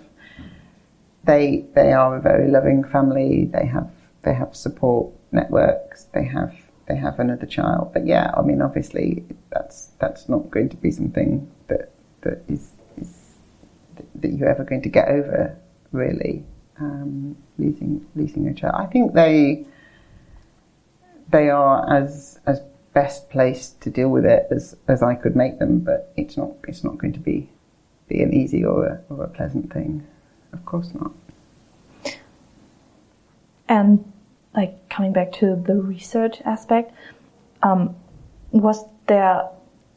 [1.23, 3.45] they they are a very loving family.
[3.45, 3.91] They have
[4.23, 6.05] they have support networks.
[6.15, 6.55] They have
[6.87, 7.93] they have another child.
[7.93, 11.93] But yeah, I mean, obviously, that's that's not going to be something that
[12.23, 13.35] that is is
[14.15, 15.57] that you're ever going to get over.
[15.93, 16.45] Really,
[16.81, 18.75] um, losing losing a child.
[18.77, 19.65] I think they
[21.31, 22.61] they are as as
[22.93, 25.81] best placed to deal with it as as I could make them.
[25.81, 27.51] But it's not it's not going to be
[28.09, 30.07] be an easy or a, or a pleasant thing.
[30.53, 31.13] Of course not.
[33.69, 34.13] And
[34.55, 36.93] like coming back to the research aspect,
[37.63, 37.97] um,
[38.53, 39.49] was there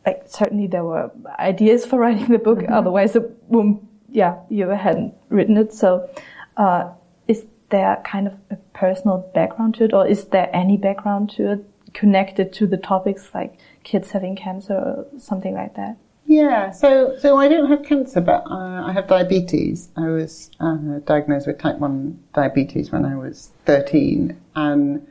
[0.06, 2.74] like certainly there were ideas for writing the book, mm-hmm.
[2.74, 5.74] otherwise it wouldn't, yeah, you hadn't written it.
[5.74, 6.10] So,
[6.56, 6.92] uh,
[7.28, 11.52] is there kind of a personal background to it, or is there any background to
[11.52, 15.98] it connected to the topics like kids having cancer or something like that?
[16.28, 19.88] Yeah, so so I don't have cancer, but uh, I have diabetes.
[19.96, 25.08] I was uh, diagnosed with type one diabetes when I was thirteen, and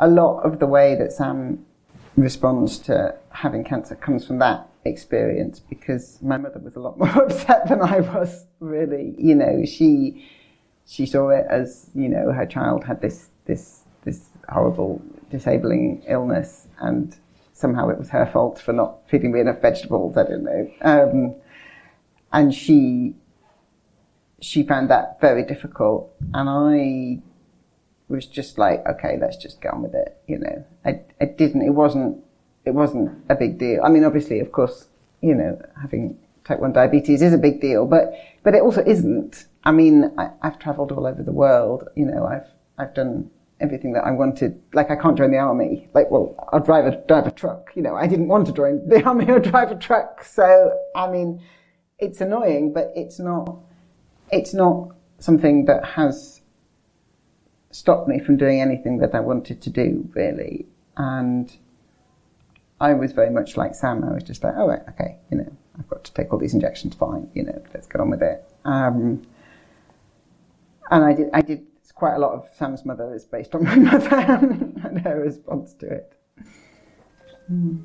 [0.00, 1.66] a lot of the way that Sam
[2.16, 7.24] responds to having cancer comes from that experience because my mother was a lot more
[7.24, 8.46] upset than I was.
[8.60, 10.26] Really, you know, she
[10.86, 16.66] she saw it as you know her child had this this this horrible disabling illness
[16.78, 17.14] and
[17.54, 20.16] somehow it was her fault for not feeding me enough vegetables.
[20.16, 20.70] I don't know.
[20.82, 21.36] Um,
[22.32, 23.14] and she
[24.40, 27.22] she found that very difficult, and I
[28.08, 30.18] was just like, okay, let's just get on with it.
[30.26, 31.62] You know, I I didn't.
[31.62, 32.22] It wasn't
[32.64, 33.82] it wasn't a big deal.
[33.82, 34.88] I mean, obviously, of course,
[35.22, 38.12] you know, having type one diabetes is a big deal, but
[38.42, 39.46] but it also isn't.
[39.64, 41.88] I mean, I, I've travelled all over the world.
[41.94, 43.30] You know, I've I've done
[43.64, 44.60] everything that I wanted.
[44.72, 45.88] Like I can't join the army.
[45.94, 47.70] Like, well, I'll drive a drive a truck.
[47.74, 50.22] You know, I didn't want to join the army or drive a truck.
[50.24, 51.42] So I mean,
[51.98, 53.58] it's annoying, but it's not.
[54.30, 56.42] It's not something that has
[57.70, 60.66] stopped me from doing anything that I wanted to do, really.
[60.96, 61.52] And
[62.80, 64.04] I was very much like Sam.
[64.04, 66.94] I was just like, oh, okay, you know, I've got to take all these injections.
[66.94, 68.44] Fine, you know, let's get on with it.
[68.64, 69.22] Um,
[70.90, 71.28] and I did.
[71.32, 75.20] I did quite a lot of Sam's mother is based on my mother and her
[75.20, 76.12] response to it.
[77.50, 77.84] Mm.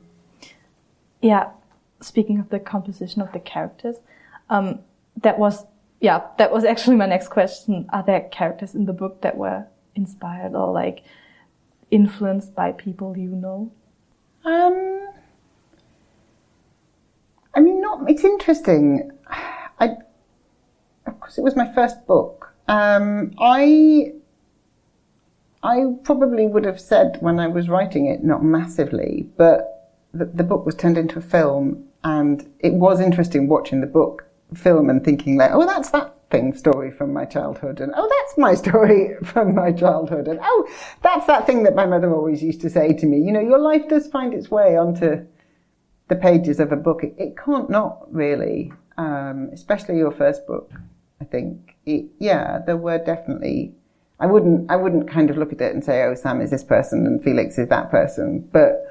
[1.22, 1.52] Yeah,
[2.02, 3.98] speaking of the composition of the characters,
[4.50, 4.80] um,
[5.22, 5.66] that was
[6.00, 7.86] yeah, that was actually my next question.
[7.92, 11.04] Are there characters in the book that were inspired or like
[11.92, 13.72] influenced by people you know?
[14.46, 15.10] Um,
[17.54, 18.10] I mean, not.
[18.10, 19.12] It's interesting.
[19.28, 19.98] I,
[21.06, 22.39] of course, it was my first book,
[22.70, 24.14] um, I
[25.64, 30.44] I probably would have said when I was writing it, not massively, but the, the,
[30.44, 35.04] book was turned into a film, and it was interesting watching the book film and
[35.04, 39.16] thinking like, oh, that's that thing story from my childhood, and oh, that's my story
[39.24, 40.70] from my childhood, and oh,
[41.02, 43.18] that's that thing that my mother always used to say to me.
[43.18, 45.26] You know, your life does find its way onto
[46.08, 47.04] the pages of a book.
[47.04, 50.72] It, it can't not really, um, especially your first book.
[51.22, 53.74] I think, it, yeah, there were definitely.
[54.22, 56.64] I wouldn't, I wouldn't kind of look at it and say, "Oh, Sam is this
[56.64, 58.86] person and Felix is that person," but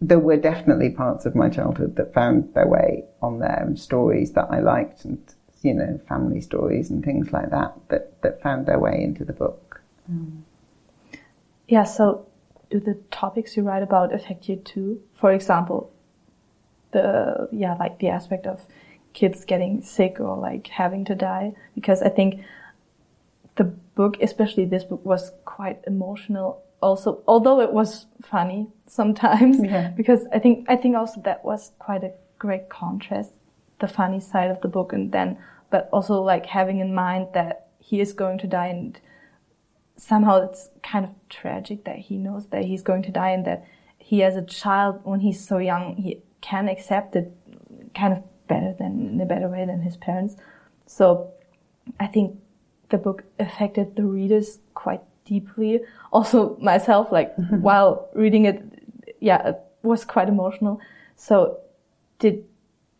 [0.00, 4.32] there were definitely parts of my childhood that found their way on there, and stories
[4.32, 5.18] that I liked, and
[5.62, 9.32] you know, family stories and things like that that that found their way into the
[9.32, 9.80] book.
[10.10, 10.42] Mm.
[11.68, 11.84] Yeah.
[11.84, 12.26] So,
[12.70, 15.00] do the topics you write about affect you too?
[15.14, 15.92] For example,
[16.90, 18.60] the yeah, like the aspect of
[19.16, 22.42] kids getting sick or like having to die because I think
[23.56, 26.62] the book, especially this book, was quite emotional.
[26.82, 29.88] Also, although it was funny sometimes, yeah.
[29.96, 33.32] because I think I think also that was quite a great contrast,
[33.80, 35.38] the funny side of the book, and then
[35.70, 39.00] but also like having in mind that he is going to die, and
[39.96, 43.64] somehow it's kind of tragic that he knows that he's going to die, and that
[43.96, 47.32] he as a child when he's so young he can accept it,
[47.94, 50.36] kind of better than in a better way than his parents.
[50.86, 51.32] So
[52.00, 52.38] I think
[52.90, 55.80] the book affected the readers quite deeply.
[56.12, 58.62] Also myself, like while reading it,
[59.20, 60.80] yeah, it was quite emotional.
[61.16, 61.58] So
[62.18, 62.44] did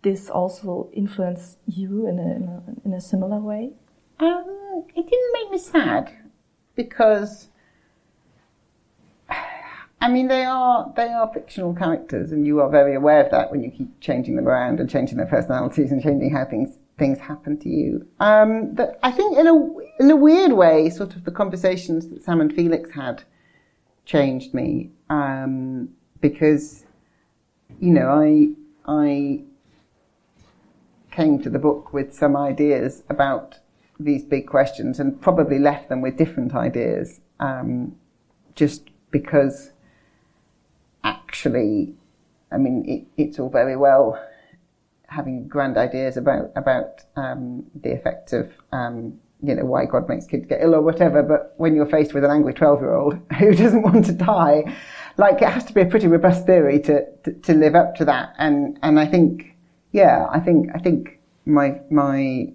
[0.03, 3.73] this also influence you in a, in a, in a similar way?
[4.21, 6.13] Um, it didn't make me sad
[6.75, 7.49] because
[10.07, 13.51] I mean, they are they are fictional characters, and you are very aware of that
[13.51, 17.19] when you keep changing them around and changing their personalities and changing how things things
[17.19, 18.07] happen to you.
[18.21, 19.55] Um, but I think in a
[19.99, 23.25] in a weird way, sort of the conversations that Sam and Felix had
[24.05, 25.89] changed me um,
[26.21, 26.85] because
[27.81, 28.51] you know I
[28.87, 29.43] I
[31.11, 33.59] came to the book with some ideas about
[33.99, 37.97] these big questions and probably left them with different ideas um,
[38.55, 39.73] just because
[41.07, 41.95] actually
[42.51, 44.21] I mean it, it's all very well
[45.09, 50.27] having grand ideas about about um, the effects of um, you know why God makes
[50.27, 51.23] kids get ill or whatever.
[51.23, 54.77] But when you're faced with an angry twelve year old who doesn't want to die,
[55.17, 58.05] like it has to be a pretty robust theory to, to, to live up to
[58.07, 58.35] that.
[58.39, 59.57] And and I think
[59.93, 62.53] yeah, I think I think my my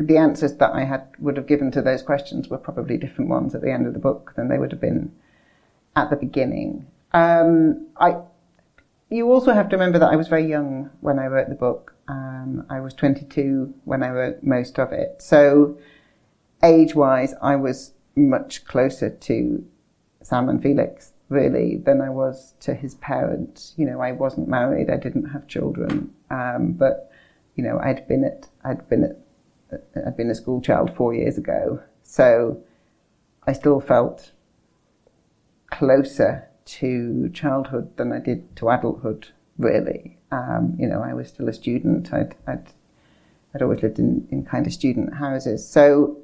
[0.00, 3.54] the answers that I had would have given to those questions were probably different ones
[3.54, 5.12] at the end of the book than they would have been
[5.94, 6.86] at the beginning.
[7.12, 8.16] Um, I
[9.10, 11.94] you also have to remember that I was very young when I wrote the book.
[12.08, 15.22] Um, I was 22 when I wrote most of it.
[15.22, 15.78] So,
[16.62, 19.64] age wise, I was much closer to
[20.22, 23.74] Sam and Felix, really, than I was to his parents.
[23.76, 27.10] You know, I wasn't married, I didn't have children, um, but,
[27.54, 31.38] you know, I'd been at, I'd been at, I'd been a school child four years
[31.38, 31.80] ago.
[32.02, 32.60] So,
[33.46, 34.32] I still felt
[35.70, 40.18] closer to childhood than I did to adulthood, really.
[40.30, 42.12] Um, you know, I was still a student.
[42.12, 42.72] I'd, I'd,
[43.54, 45.66] I'd always lived in, in kind of student houses.
[45.66, 46.18] So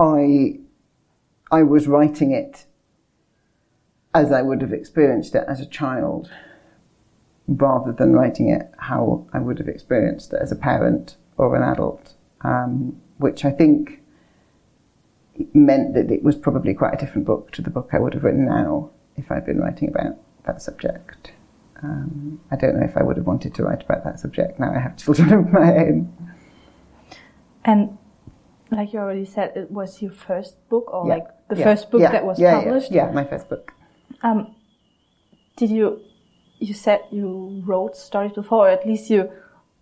[0.00, 0.58] I,
[1.50, 2.66] I was writing it
[4.14, 6.30] as I would have experienced it as a child,
[7.46, 11.62] rather than writing it how I would have experienced it as a parent or an
[11.62, 14.00] adult, um, which I think
[15.54, 18.24] meant that it was probably quite a different book to the book I would have
[18.24, 21.32] written now if I'd been writing about that subject.
[21.82, 24.72] Um, I don't know if I would have wanted to write about that subject now
[24.74, 26.12] I have children of my own.
[27.64, 27.98] And
[28.70, 31.14] like you already said, it was your first book, or Yeah.
[31.14, 31.64] like the Yeah.
[31.64, 32.12] first book Yeah.
[32.12, 32.64] that was Yeah, yeah.
[32.64, 32.92] published.
[32.92, 33.72] Yeah, my first book.
[34.22, 34.54] Um,
[35.56, 36.00] did you?
[36.58, 39.28] You said you wrote stories before, or at least you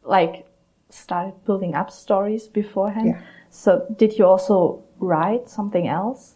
[0.02, 0.46] like
[0.90, 3.08] started building up stories beforehand.
[3.08, 3.20] Yeah.
[3.50, 6.34] So did you also write something else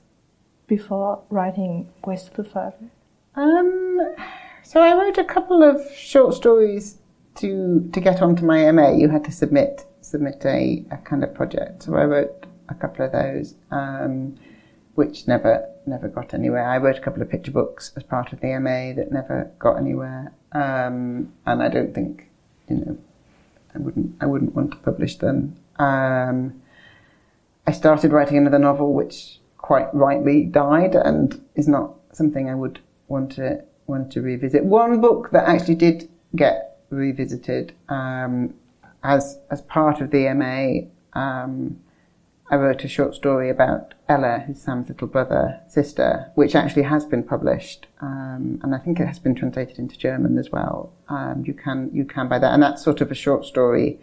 [0.66, 2.90] before writing Ways to Live Forever?
[3.34, 4.14] Um,
[4.62, 6.98] so I wrote a couple of short stories
[7.36, 8.90] to to get onto my MA.
[8.90, 11.84] You had to submit submit a, a kind of project.
[11.84, 14.36] So I wrote a couple of those, um,
[14.94, 16.68] which never never got anywhere.
[16.68, 19.76] I wrote a couple of picture books as part of the MA that never got
[19.76, 22.28] anywhere, um, and I don't think
[22.68, 22.98] you know
[23.74, 25.56] I wouldn't I wouldn't want to publish them.
[25.78, 26.60] Um,
[27.68, 32.78] I started writing another novel, which quite rightly died, and is not something I would
[33.08, 34.64] want to want to revisit.
[34.64, 38.54] One book that actually did get revisited um,
[39.02, 40.88] as as part of the MA.
[41.12, 41.80] Um,
[42.50, 47.04] I wrote a short story about Ella, who's Sam's little brother sister, which actually has
[47.04, 50.94] been published, um, and I think it has been translated into German as well.
[51.10, 54.00] Um, you can you can buy that, and that's sort of a short story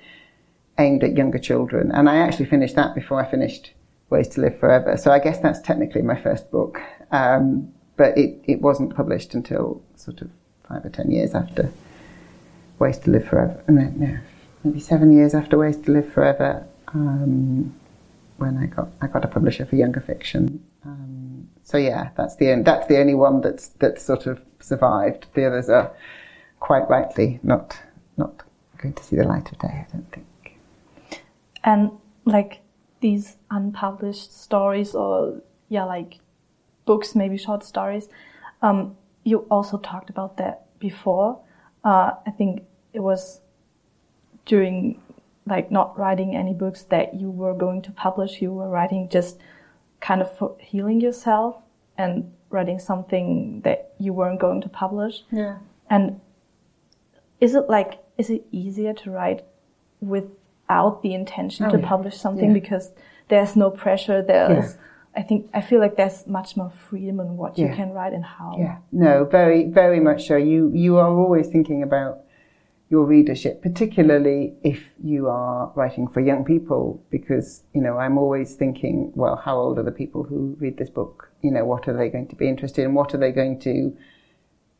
[0.77, 1.91] aimed at younger children.
[1.91, 3.71] And I actually finished that before I finished
[4.09, 4.97] Ways to Live Forever.
[4.97, 6.81] So I guess that's technically my first book.
[7.11, 10.29] Um, but it, it wasn't published until sort of
[10.67, 11.71] five or ten years after
[12.79, 13.63] Ways to Live Forever.
[13.67, 14.17] No,
[14.63, 17.73] maybe seven years after Ways to Live Forever, um,
[18.37, 20.63] when I got I got a publisher for younger fiction.
[20.85, 25.27] Um, so yeah, that's the only, that's the only one that's that's sort of survived.
[25.35, 25.91] The others are
[26.59, 27.77] quite rightly not
[28.17, 28.43] not
[28.77, 29.67] going to see the light of day.
[29.67, 30.25] I don't think.
[31.65, 31.91] And
[32.23, 32.61] like
[33.01, 36.19] these unpublished stories, or yeah, like
[36.85, 38.07] books, maybe short stories.
[38.61, 41.41] Um, you also talked about that before.
[41.83, 43.41] Uh, I think it was
[44.45, 45.01] during
[45.47, 48.41] like not writing any books that you were going to publish.
[48.41, 49.39] You were writing just
[49.99, 51.61] kind of for healing yourself
[51.97, 55.23] and writing something that you weren't going to publish.
[55.31, 55.57] Yeah.
[55.89, 56.19] And
[57.39, 59.43] is it like is it easier to write
[60.67, 61.87] without the intention Oh, to yeah.
[61.87, 62.53] publish something Yeah.
[62.61, 62.91] because
[63.29, 64.21] there's no pressure.
[64.21, 64.81] There's Yeah.
[65.17, 68.25] I think I feel like there's much more freedom in what you can write and
[68.25, 68.55] how.
[68.57, 70.35] Yeah, no, very, very much so.
[70.35, 72.17] You you are always thinking about
[72.89, 78.55] your readership, particularly if you are writing for young people, because you know I'm always
[78.55, 81.29] thinking, well, how old are the people who read this book?
[81.41, 82.93] You know, what are they going to be interested in?
[82.93, 83.95] What are they going to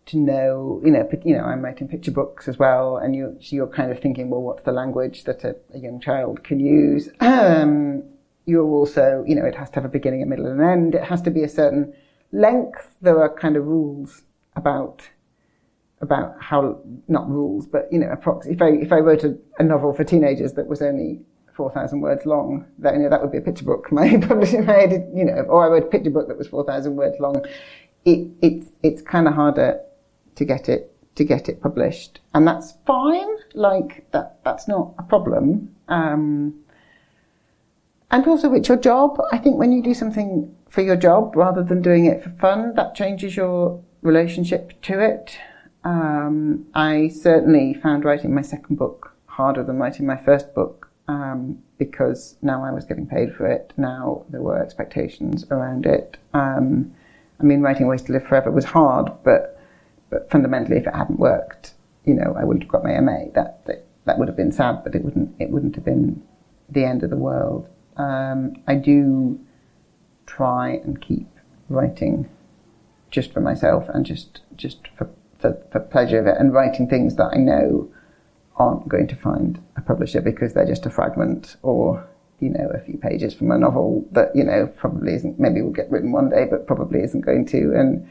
[0.08, 0.82] to know?
[0.84, 3.92] You know, you know, I'm writing picture books as well, and you so you're kind
[3.92, 7.10] of thinking, well, what's the language that a, a young child can use?
[7.20, 8.04] Um,
[8.46, 10.96] you're also, you know, it has to have a beginning, a middle, and an end.
[10.96, 11.94] It has to be a certain
[12.32, 12.96] length.
[13.02, 14.24] There are kind of rules
[14.56, 15.10] about
[16.02, 19.64] about how not rules, but you know, approx- if I if I wrote a, a
[19.64, 21.22] novel for teenagers that was only
[21.56, 23.92] four thousand words long, that you know that would be a picture book.
[23.92, 26.64] My publishing, my edit, you know, or I wrote a picture book that was four
[26.66, 27.44] thousand words long.
[28.06, 29.80] it, it it's kind of harder
[30.36, 33.30] to get it to get it published, and that's fine.
[33.54, 35.76] Like that that's not a problem.
[35.88, 36.56] Um,
[38.12, 39.20] and also, it's your job.
[39.32, 42.74] I think when you do something for your job rather than doing it for fun,
[42.76, 45.38] that changes your relationship to it.
[45.84, 51.60] Um, I certainly found writing my second book harder than writing my first book um,
[51.78, 53.74] because now I was getting paid for it.
[53.78, 56.18] Now there were expectations around it.
[56.34, 56.94] Um,
[57.40, 59.55] I mean, writing Ways to Live Forever was hard, but but
[60.36, 63.32] fundamentally, if it hadn't worked, you know, I wouldn't have got my MA.
[63.36, 66.22] That that, that would have been sad, but it wouldn't it wouldn't have been
[66.68, 67.70] the end of the world.
[67.96, 69.40] Um, I do
[70.26, 71.30] try and keep
[71.70, 72.30] writing
[73.12, 75.10] just for myself and just just for,
[75.40, 77.90] for, for pleasure of it, and writing things that I know
[78.58, 82.06] aren't going to find a publisher because they're just a fragment or
[82.42, 85.72] you know a few pages from a novel that you know probably isn't maybe will
[85.72, 88.06] get written one day but probably isn't going to and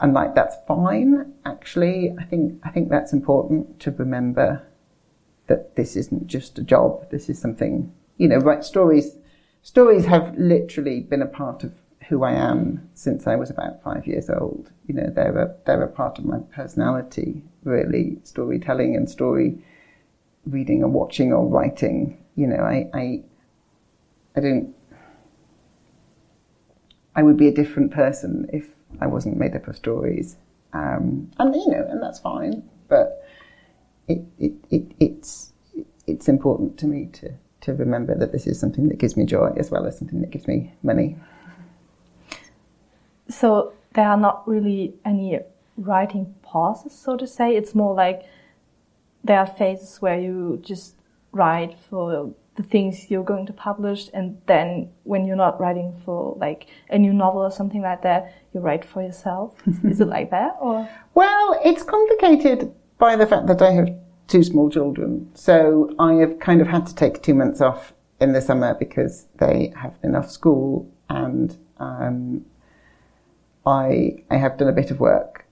[0.00, 4.62] and like that's fine actually i think i think that's important to remember
[5.46, 9.16] that this isn't just a job this is something you know right stories
[9.62, 11.72] stories have literally been a part of
[12.08, 14.70] who I am since I was about five years old.
[14.86, 18.18] You know, they're a, they're a part of my personality, really.
[18.22, 19.64] Storytelling and story
[20.46, 22.22] reading or watching or writing.
[22.36, 23.22] You know, I, I,
[24.36, 24.74] I don't,
[27.16, 28.68] I would be a different person if
[29.00, 30.36] I wasn't made up of stories.
[30.76, 32.62] Um, and, you know, and that's fine.
[32.88, 33.24] But
[34.08, 35.52] it, it, it, it's,
[36.06, 39.52] it's important to me to, to remember that this is something that gives me joy
[39.56, 41.16] as well as something that gives me money.
[43.28, 45.40] So there are not really any
[45.76, 47.56] writing pauses, so to say.
[47.56, 48.22] It's more like
[49.24, 50.94] there are phases where you just
[51.32, 56.36] write for the things you're going to publish, and then when you're not writing for
[56.38, 59.54] like a new novel or something like that, you write for yourself.
[59.84, 60.88] Is it like that, or?
[61.14, 63.90] Well, it's complicated by the fact that I have
[64.28, 68.32] two small children, so I have kind of had to take two months off in
[68.32, 72.44] the summer because they have been off school and um,
[73.66, 75.46] I I have done a bit of work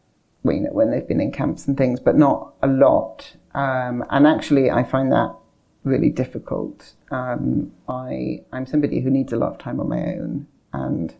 [0.45, 3.37] know, when they've been in camps and things, but not a lot.
[3.55, 5.35] Um, and actually, I find that
[5.85, 6.93] really difficult.
[7.11, 11.15] Um, I I'm somebody who needs a lot of time on my own, and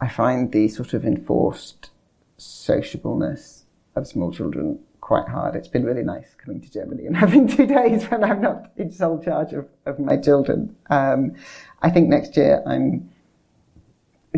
[0.00, 1.90] I find the sort of enforced
[2.38, 3.64] sociableness
[3.96, 5.56] of small children quite hard.
[5.56, 8.92] It's been really nice coming to Germany and having two days when I'm not in
[8.92, 10.76] sole charge of, of my children.
[10.90, 11.34] Um,
[11.82, 13.10] I think next year I'm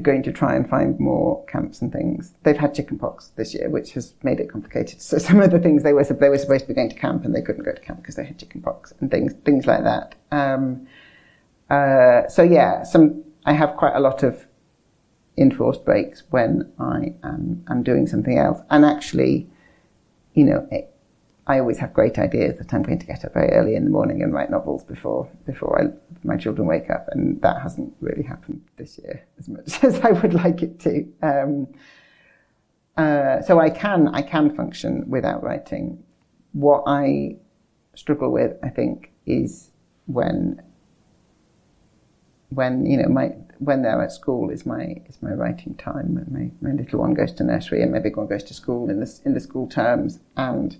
[0.00, 2.34] going to try and find more camps and things.
[2.42, 5.00] They've had chickenpox this year, which has made it complicated.
[5.00, 7.24] So some of the things they were they were supposed to be going to camp
[7.24, 10.14] and they couldn't go to camp because they had chickenpox and things things like that.
[10.30, 10.86] Um,
[11.68, 14.46] uh, so yeah, some I have quite a lot of
[15.36, 19.48] enforced breaks when I am am doing something else, and actually,
[20.34, 20.89] you know, it,
[21.50, 23.90] I always have great ideas that I'm going to get up very early in the
[23.90, 25.86] morning and write novels before before I,
[26.22, 30.12] my children wake up, and that hasn't really happened this year as much as I
[30.12, 31.12] would like it to.
[31.22, 31.66] Um,
[32.96, 36.04] uh, so I can I can function without writing.
[36.52, 37.38] What I
[37.96, 39.72] struggle with, I think, is
[40.06, 40.62] when
[42.50, 46.14] when you know my when they're at school is my is my writing time.
[46.30, 49.00] My my little one goes to nursery and my big one goes to school in
[49.00, 50.78] the in the school terms and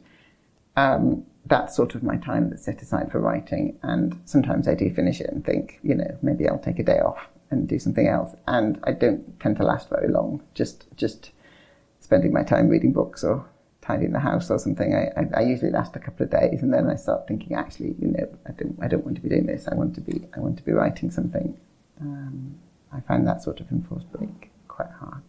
[0.76, 3.78] um, that's sort of my time that's set aside for writing.
[3.82, 7.00] And sometimes I do finish it and think, you know, maybe I'll take a day
[7.00, 8.34] off and do something else.
[8.46, 10.42] And I don't tend to last very long.
[10.54, 11.32] Just just
[12.00, 13.44] spending my time reading books or
[13.82, 14.94] tidying the house or something.
[14.94, 17.94] I, I, I usually last a couple of days, and then I start thinking, actually,
[17.98, 19.68] you know, I don't I don't want to be doing this.
[19.68, 21.58] I want to be I want to be writing something.
[22.00, 22.54] Um,
[22.92, 25.22] I find that sort of enforced break quite hard.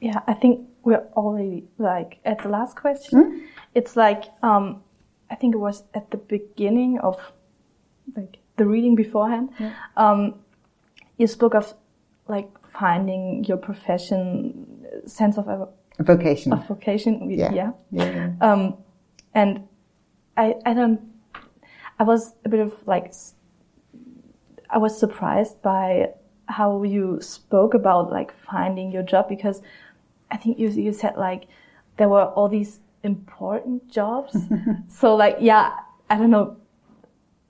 [0.00, 3.22] Yeah, I think we're already like at the last question.
[3.22, 3.46] Mm?
[3.74, 4.82] It's like um,
[5.30, 7.18] I think it was at the beginning of
[8.16, 9.50] like the reading beforehand.
[9.58, 9.72] Yeah.
[9.96, 10.34] Um,
[11.16, 11.74] you spoke of
[12.28, 15.68] like finding your profession, sense of a,
[15.98, 16.52] a vocation.
[16.52, 17.52] Of vocation, yeah.
[17.52, 17.72] yeah.
[17.90, 18.32] yeah, yeah.
[18.40, 18.76] Um,
[19.34, 19.66] and
[20.36, 21.00] I, I don't.
[21.98, 23.12] I was a bit of like.
[24.68, 26.10] I was surprised by
[26.46, 29.62] how you spoke about like finding your job because
[30.30, 31.44] I think you you said like
[31.98, 34.36] there were all these important jobs.
[34.88, 35.72] so like yeah,
[36.08, 36.56] I don't know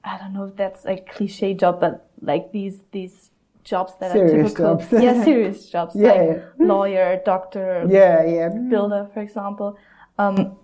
[0.04, 3.30] I don't know if that's a cliche job, but like these these
[3.64, 4.92] jobs that serious are typical jobs.
[4.92, 5.94] yeah, serious jobs.
[5.94, 6.66] Yeah, like yeah.
[6.66, 8.48] lawyer, doctor, yeah, yeah.
[8.48, 9.78] builder, for example.
[10.18, 10.56] Um,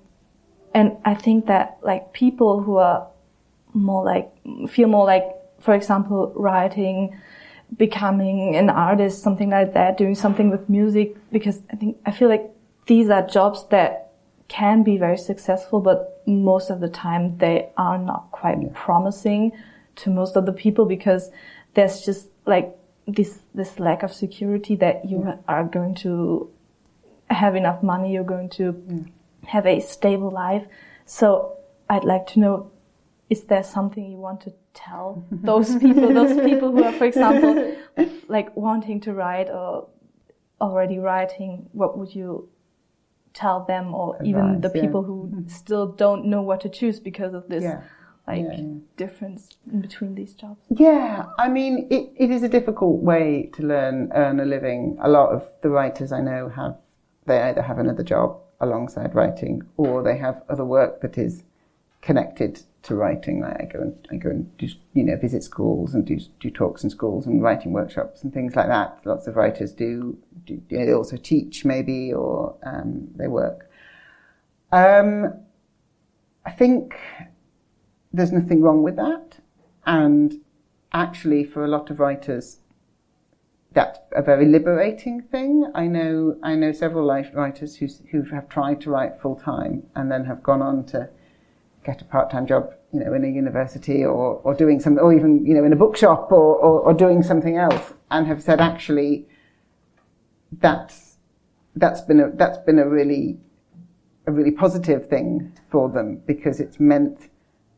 [0.74, 3.09] and I think that like people who are
[3.74, 4.30] more like
[4.68, 5.24] feel more like,
[5.61, 7.18] for example, writing
[7.76, 12.28] becoming an artist, something like that, doing something with music, because I think, I feel
[12.28, 12.51] like
[12.86, 14.07] these are jobs that
[14.49, 18.68] can be very successful, but most of the time they are not quite yeah.
[18.74, 19.53] promising
[19.96, 21.30] to most of the people because
[21.74, 22.74] there's just like
[23.07, 25.36] this, this lack of security that you yeah.
[25.46, 26.51] are going to
[27.30, 29.51] have enough money, you're going to yeah.
[29.51, 30.66] have a stable life.
[31.05, 31.59] So
[31.90, 32.70] I'd like to know,
[33.28, 37.76] is there something you want to tell those people, those people who are, for example,
[38.28, 39.88] like wanting to write or
[40.61, 42.49] already writing, what would you
[43.39, 45.07] tell them or Advice, even the people yeah.
[45.07, 45.49] who mm-hmm.
[45.49, 47.82] still don't know what to choose because of this yeah.
[48.26, 48.62] like yeah,
[48.97, 50.61] difference in between these jobs?
[50.70, 54.99] Yeah, I mean, it, it is a difficult way to learn, earn a living.
[55.01, 56.76] A lot of the writers I know have,
[57.26, 61.45] they either have another job alongside writing or they have other work that is
[62.01, 63.40] connected to writing.
[63.40, 66.50] Like I go and I go and do, you know visit schools and do do
[66.50, 69.00] talks in schools and writing workshops and things like that.
[69.04, 70.18] Lots of writers do.
[70.44, 73.70] do they also teach maybe or um, they work.
[74.72, 75.34] Um,
[76.44, 76.96] I think
[78.12, 79.38] there's nothing wrong with that,
[79.86, 80.40] and
[80.92, 82.60] actually for a lot of writers.
[83.72, 85.70] That's a very liberating thing.
[85.74, 90.10] I know I know several writers who who have tried to write full time and
[90.10, 91.10] then have gone on to
[91.89, 95.47] get a part-time job, you know, in a university or, or doing something, or even,
[95.47, 99.26] you know, in a bookshop or, or, or doing something else and have said, actually,
[100.61, 101.16] that's,
[101.76, 103.39] that's been a, that's been a really,
[104.26, 107.30] a really positive thing for them because it's meant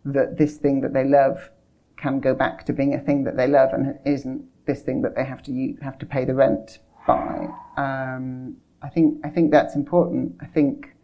[0.05, 1.49] that this thing that they love
[1.97, 5.15] can go back to being a thing that they love and isn't this thing that
[5.15, 7.47] they have to have to pay the rent by.
[7.77, 10.37] Um, I think I think that's important.
[10.41, 10.97] I think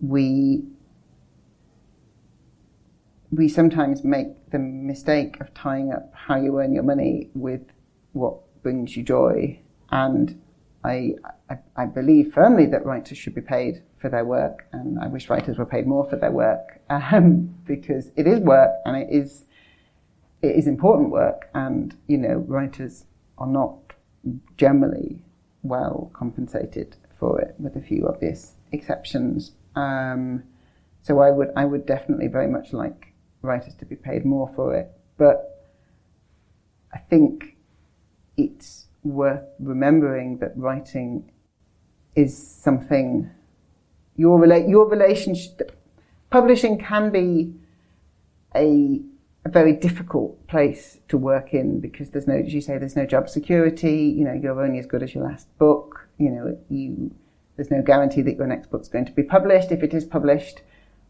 [0.00, 0.62] we
[3.30, 7.62] we sometimes make the mistake of tying up how you earn your money with
[8.12, 9.60] what brings you joy.
[9.90, 10.40] And
[10.84, 11.14] I,
[11.50, 15.28] I, I, believe firmly that writers should be paid for their work, and I wish
[15.28, 19.44] writers were paid more for their work um, because it is work and it is
[20.40, 23.04] it is important work, and you know writers
[23.38, 23.92] are not
[24.56, 25.24] generally
[25.62, 29.52] well compensated for it, with a few obvious exceptions.
[29.74, 30.44] Um,
[31.02, 33.12] so I would I would definitely very much like
[33.42, 34.90] writers to be paid more for it.
[35.16, 35.66] But
[36.92, 37.56] I think
[38.36, 41.30] it's worth remembering that writing
[42.14, 43.30] is something
[44.16, 45.72] your rela- your relationship
[46.30, 47.54] publishing can be
[48.54, 49.00] a
[49.44, 53.06] a very difficult place to work in because there's no, as you say, there's no
[53.06, 54.14] job security.
[54.16, 56.08] You know, you're only as good as your last book.
[56.18, 57.14] You know, you
[57.56, 59.72] there's no guarantee that your next book's going to be published.
[59.72, 60.62] If it is published,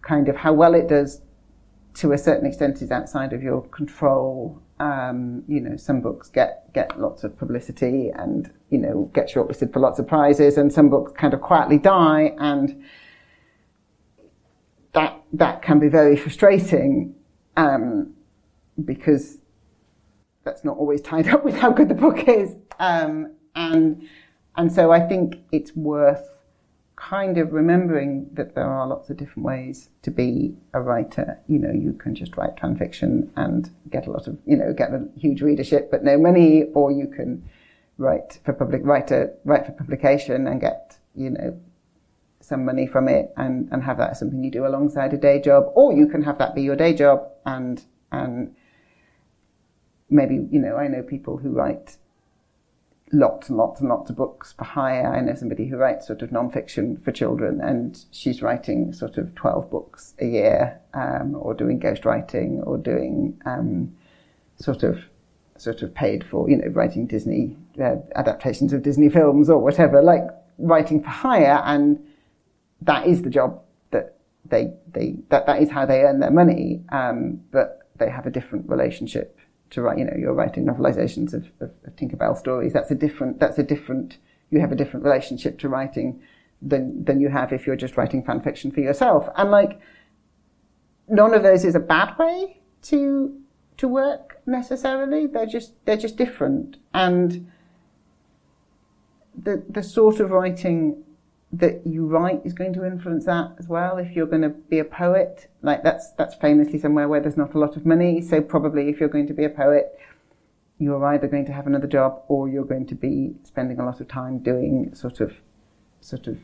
[0.02, 1.20] kind of how well it does
[1.94, 4.62] to a certain extent is outside of your control.
[4.80, 9.72] Um, you know, some books get, get lots of publicity and, you know, get shortlisted
[9.72, 12.84] for lots of prizes and some books kind of quietly die and
[14.92, 17.14] that, that can be very frustrating,
[17.56, 18.14] um,
[18.84, 19.38] because
[20.44, 22.54] that's not always tied up with how good the book is.
[22.78, 24.08] Um, and,
[24.56, 26.28] and so I think it's worth
[26.98, 31.38] kind of remembering that there are lots of different ways to be a writer.
[31.46, 34.72] You know, you can just write fan fiction and get a lot of, you know,
[34.72, 37.48] get a huge readership but no money, or you can
[37.98, 41.58] write for public writer write for publication and get, you know,
[42.40, 45.40] some money from it and, and have that as something you do alongside a day
[45.40, 48.54] job, or you can have that be your day job and and
[50.10, 51.96] maybe, you know, I know people who write
[53.12, 55.12] lots and lots and lots of books for hire.
[55.12, 59.34] I know somebody who writes sort of non-fiction for children, and she's writing sort of
[59.34, 63.94] twelve books a year, um, or doing ghostwriting, or doing um,
[64.56, 65.04] sort of
[65.56, 70.02] sort of paid for, you know, writing Disney uh, adaptations of Disney films or whatever,
[70.02, 70.22] like
[70.58, 71.98] writing for hire, and
[72.82, 76.82] that is the job that they they that that is how they earn their money,
[76.90, 79.38] um, but they have a different relationship
[79.70, 82.72] to write, you know, you're writing novelizations of, of, of Tinkerbell stories.
[82.72, 84.18] That's a different, that's a different,
[84.50, 86.20] you have a different relationship to writing
[86.62, 89.28] than, than you have if you're just writing fan fiction for yourself.
[89.36, 89.80] And like,
[91.08, 93.38] none of those is a bad way to,
[93.76, 95.26] to work necessarily.
[95.26, 96.78] They're just, they're just different.
[96.94, 97.50] And
[99.36, 101.04] the, the sort of writing
[101.52, 103.96] that you write is going to influence that as well.
[103.96, 107.54] If you're going to be a poet, like that's that's famously somewhere where there's not
[107.54, 108.20] a lot of money.
[108.20, 109.98] So probably if you're going to be a poet,
[110.78, 114.00] you're either going to have another job or you're going to be spending a lot
[114.00, 115.36] of time doing sort of
[116.00, 116.38] sort of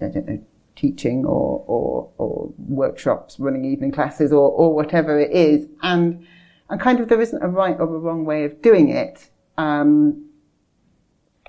[0.00, 0.44] I don't know
[0.76, 5.66] teaching or or, or workshops, running evening classes or or whatever it is.
[5.82, 6.24] And
[6.70, 9.30] and kind of there isn't a right or a wrong way of doing it.
[9.58, 10.25] Um,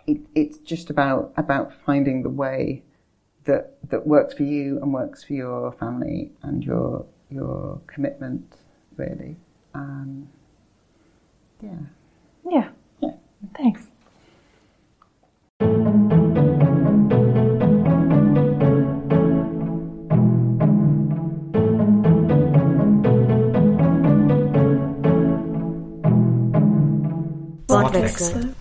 [0.08, 2.84] it it's just about about finding the way
[3.44, 8.56] that that works for you and works for your family and your your commitment,
[8.96, 9.36] really.
[9.74, 10.30] Um,
[11.62, 11.70] yeah.
[12.50, 12.70] Yeah.
[13.02, 13.12] Yeah.
[13.56, 13.88] Thanks.
[27.68, 28.58] Wortwechsel.